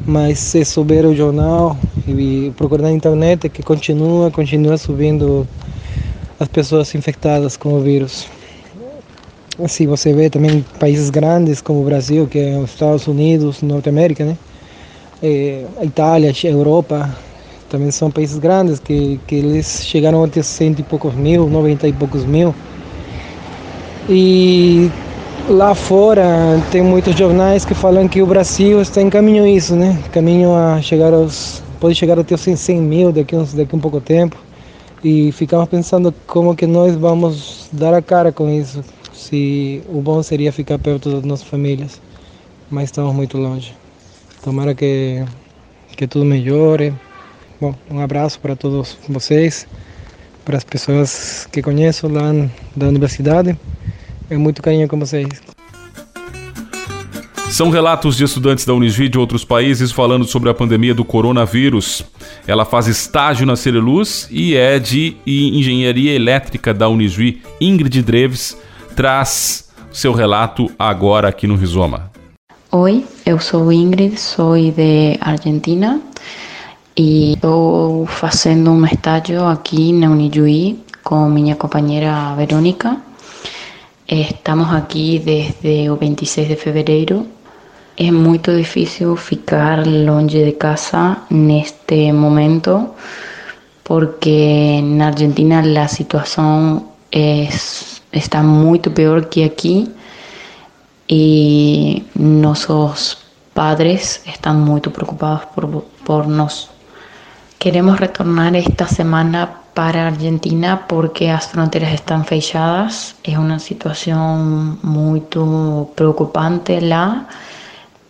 Mas 0.06 0.38
se 0.38 0.64
souber 0.64 1.06
o 1.06 1.14
jornal 1.14 1.76
e 2.06 2.52
procurar 2.56 2.82
na 2.82 2.92
internet 2.92 3.48
que 3.48 3.62
continua, 3.62 4.30
continua 4.30 4.76
subindo 4.76 5.48
as 6.38 6.46
pessoas 6.48 6.94
infectadas 6.94 7.56
com 7.56 7.72
o 7.74 7.80
vírus. 7.80 8.26
Assim, 9.62 9.86
você 9.86 10.12
vê 10.12 10.28
também 10.28 10.64
países 10.78 11.08
grandes 11.10 11.62
como 11.62 11.80
o 11.80 11.84
Brasil, 11.84 12.26
que 12.26 12.38
é 12.38 12.58
os 12.58 12.70
Estados 12.70 13.06
Unidos, 13.06 13.62
Norte 13.62 13.88
América, 13.88 14.24
né? 14.24 14.36
É, 15.22 15.64
a 15.80 15.84
Itália, 15.84 16.30
a 16.30 16.46
Europa, 16.46 17.16
também 17.70 17.90
são 17.90 18.10
países 18.10 18.38
grandes 18.38 18.78
que, 18.78 19.18
que 19.26 19.36
eles 19.36 19.86
chegaram 19.86 20.22
a 20.22 20.28
ter 20.28 20.42
cento 20.42 20.80
e 20.80 20.82
poucos 20.82 21.14
mil, 21.14 21.48
noventa 21.48 21.88
e 21.88 21.92
poucos 21.92 22.24
mil. 22.24 22.54
E 24.08 24.90
lá 25.48 25.74
fora 25.74 26.24
tem 26.70 26.82
muitos 26.82 27.14
jornais 27.16 27.64
que 27.64 27.74
falam 27.74 28.08
que 28.08 28.22
o 28.22 28.26
Brasil 28.26 28.80
está 28.80 29.02
em 29.02 29.10
caminho 29.10 29.44
a 29.44 29.48
isso, 29.48 29.74
né? 29.76 30.02
Caminho 30.12 30.54
a 30.54 30.80
chegar 30.80 31.12
aos... 31.12 31.62
pode 31.80 31.94
chegar 31.94 32.18
a 32.18 32.24
ter 32.24 32.38
100 32.38 32.80
mil 32.80 33.12
daqui, 33.12 33.36
uns, 33.36 33.52
daqui 33.52 33.74
um 33.76 33.80
pouco 33.80 34.00
tempo. 34.00 34.36
E 35.02 35.32
ficamos 35.32 35.68
pensando 35.68 36.14
como 36.26 36.56
que 36.56 36.66
nós 36.66 36.96
vamos 36.96 37.68
dar 37.72 37.92
a 37.92 38.00
cara 38.00 38.32
com 38.32 38.48
isso 38.48 38.82
se 39.12 39.82
o 39.88 40.00
bom 40.00 40.22
seria 40.22 40.52
ficar 40.52 40.78
perto 40.78 41.10
das 41.10 41.24
nossas 41.24 41.46
famílias, 41.46 42.00
mas 42.70 42.84
estamos 42.84 43.14
muito 43.14 43.36
longe. 43.36 43.74
Tomara 44.42 44.74
que, 44.74 45.24
que 45.96 46.06
tudo 46.06 46.24
melhore. 46.24 46.92
Bom, 47.60 47.74
um 47.90 48.00
abraço 48.00 48.40
para 48.40 48.56
todos 48.56 48.96
vocês, 49.08 49.66
para 50.44 50.56
as 50.56 50.64
pessoas 50.64 51.46
que 51.52 51.62
conheço 51.62 52.08
lá 52.08 52.32
da 52.74 52.88
universidade. 52.88 53.56
É 54.34 54.36
muito 54.36 54.60
carinho 54.60 54.88
com 54.88 54.98
vocês. 54.98 55.28
São 57.50 57.70
relatos 57.70 58.16
de 58.16 58.24
estudantes 58.24 58.64
da 58.64 58.74
Unisvi 58.74 59.08
de 59.08 59.16
outros 59.16 59.44
países 59.44 59.92
falando 59.92 60.24
sobre 60.24 60.50
a 60.50 60.54
pandemia 60.54 60.92
do 60.92 61.04
coronavírus. 61.04 62.04
Ela 62.48 62.64
faz 62.64 62.88
estágio 62.88 63.46
na 63.46 63.54
Cereluz 63.54 64.26
e 64.28 64.56
é 64.56 64.80
de 64.80 65.16
engenharia 65.24 66.12
elétrica 66.12 66.74
da 66.74 66.88
Unisvi. 66.88 67.42
Ingrid 67.60 68.02
Dreves 68.02 68.58
traz 68.96 69.70
seu 69.92 70.12
relato 70.12 70.68
agora 70.76 71.28
aqui 71.28 71.46
no 71.46 71.54
Rizoma. 71.54 72.10
Oi, 72.72 73.04
eu 73.24 73.38
sou 73.38 73.70
Ingrid, 73.70 74.18
sou 74.18 74.56
de 74.56 75.16
Argentina 75.20 76.00
e 76.96 77.34
estou 77.34 78.04
fazendo 78.06 78.72
um 78.72 78.84
estágio 78.84 79.44
aqui 79.44 79.92
na 79.92 80.10
Unijuí 80.10 80.82
com 81.04 81.28
minha 81.28 81.54
companheira 81.54 82.34
Verônica. 82.34 83.03
Estamos 84.06 84.70
aqui 84.70 85.18
desde 85.18 85.88
o 85.88 85.96
26 85.96 86.48
de 86.48 86.56
fevereiro. 86.56 87.26
É 87.96 88.10
muito 88.10 88.54
difícil 88.54 89.16
ficar 89.16 89.86
longe 89.86 90.44
de 90.44 90.52
casa 90.52 91.22
neste 91.30 92.12
momento 92.12 92.90
porque 93.82 94.82
na 94.82 95.06
Argentina 95.06 95.62
a 95.82 95.88
situação 95.88 96.92
é 97.10 97.48
está 98.12 98.42
muito 98.42 98.90
pior 98.90 99.24
que 99.24 99.42
aqui 99.42 99.90
e 101.08 102.04
nossos 102.14 103.16
padres 103.54 104.22
estão 104.26 104.54
muito 104.54 104.90
preocupados 104.90 105.46
por, 105.54 105.66
por 106.04 106.26
nós. 106.26 106.68
Queremos 107.58 107.98
retornar 107.98 108.54
esta 108.54 108.86
semana 108.86 109.63
para 109.74 110.06
Argentina 110.06 110.84
porque 110.88 111.26
as 111.26 111.46
fronteiras 111.46 111.92
estão 111.92 112.22
fechadas. 112.24 113.14
É 113.24 113.38
uma 113.38 113.58
situação 113.58 114.78
muito 114.82 115.90
preocupante 115.96 116.80
lá 116.80 117.26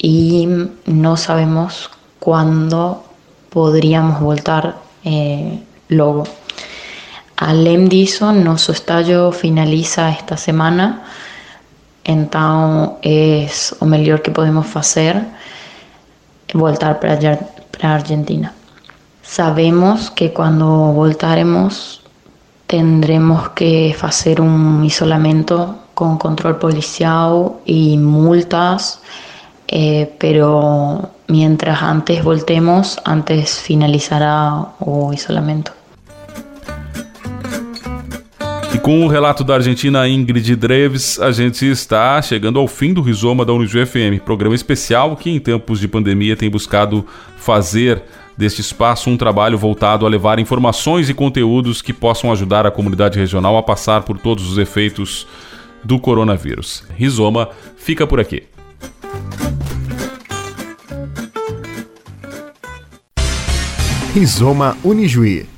e 0.02 0.46
não 0.86 1.16
sabemos 1.16 1.90
quando 2.20 2.98
poderíamos 3.50 4.20
voltar 4.20 4.76
eh, 5.04 5.58
logo. 5.90 6.24
Além 7.36 7.88
disso, 7.88 8.30
nosso 8.32 8.70
estágio 8.72 9.32
finaliza 9.32 10.02
esta 10.08 10.36
semana, 10.36 11.02
então 12.04 12.98
é 13.02 13.46
o 13.80 13.86
melhor 13.86 14.20
que 14.20 14.30
podemos 14.30 14.66
fazer 14.66 15.16
voltar 16.54 16.94
para 16.94 17.88
Argentina. 17.88 18.54
Sabemos 19.24 20.10
que 20.10 20.28
quando 20.28 20.92
voltaremos 20.92 22.02
tendremos 22.66 23.48
que 23.56 23.94
fazer 23.96 24.40
um 24.40 24.84
isolamento 24.84 25.74
com 25.94 26.16
controle 26.18 26.58
policial 26.58 27.60
e 27.66 27.96
multas, 27.96 29.00
eh, 29.66 30.08
pero 30.18 31.08
mientras 31.28 31.82
antes 31.82 32.22
voltemos, 32.22 32.96
antes 33.06 33.58
finalizará 33.60 34.66
o 34.78 35.12
isolamento. 35.12 35.72
Com 38.82 39.06
o 39.06 39.08
relato 39.08 39.42
da 39.42 39.54
Argentina 39.54 40.06
Ingrid 40.06 40.54
Dreves, 40.56 41.18
a 41.18 41.32
gente 41.32 41.64
está 41.66 42.20
chegando 42.20 42.58
ao 42.58 42.68
fim 42.68 42.92
do 42.92 43.00
Rizoma 43.00 43.42
da 43.42 43.50
Unijuí 43.54 43.86
FM, 43.86 44.20
programa 44.22 44.54
especial 44.54 45.16
que 45.16 45.30
em 45.30 45.40
tempos 45.40 45.80
de 45.80 45.88
pandemia 45.88 46.36
tem 46.36 46.50
buscado 46.50 47.06
fazer 47.34 48.02
deste 48.36 48.60
espaço 48.60 49.10
um 49.10 49.16
trabalho 49.16 49.56
voltado 49.56 50.04
a 50.04 50.08
levar 50.08 50.38
informações 50.38 51.08
e 51.08 51.14
conteúdos 51.14 51.80
que 51.80 51.92
possam 51.92 52.32
ajudar 52.32 52.66
a 52.66 52.70
comunidade 52.70 53.18
regional 53.18 53.56
a 53.56 53.62
passar 53.62 54.02
por 54.02 54.18
todos 54.18 54.50
os 54.50 54.58
efeitos 54.58 55.26
do 55.82 55.98
coronavírus. 55.98 56.84
Rizoma 56.96 57.48
fica 57.76 58.06
por 58.06 58.18
aqui. 58.18 58.44
Rizoma 64.14 64.76
Unijuí 64.84 65.53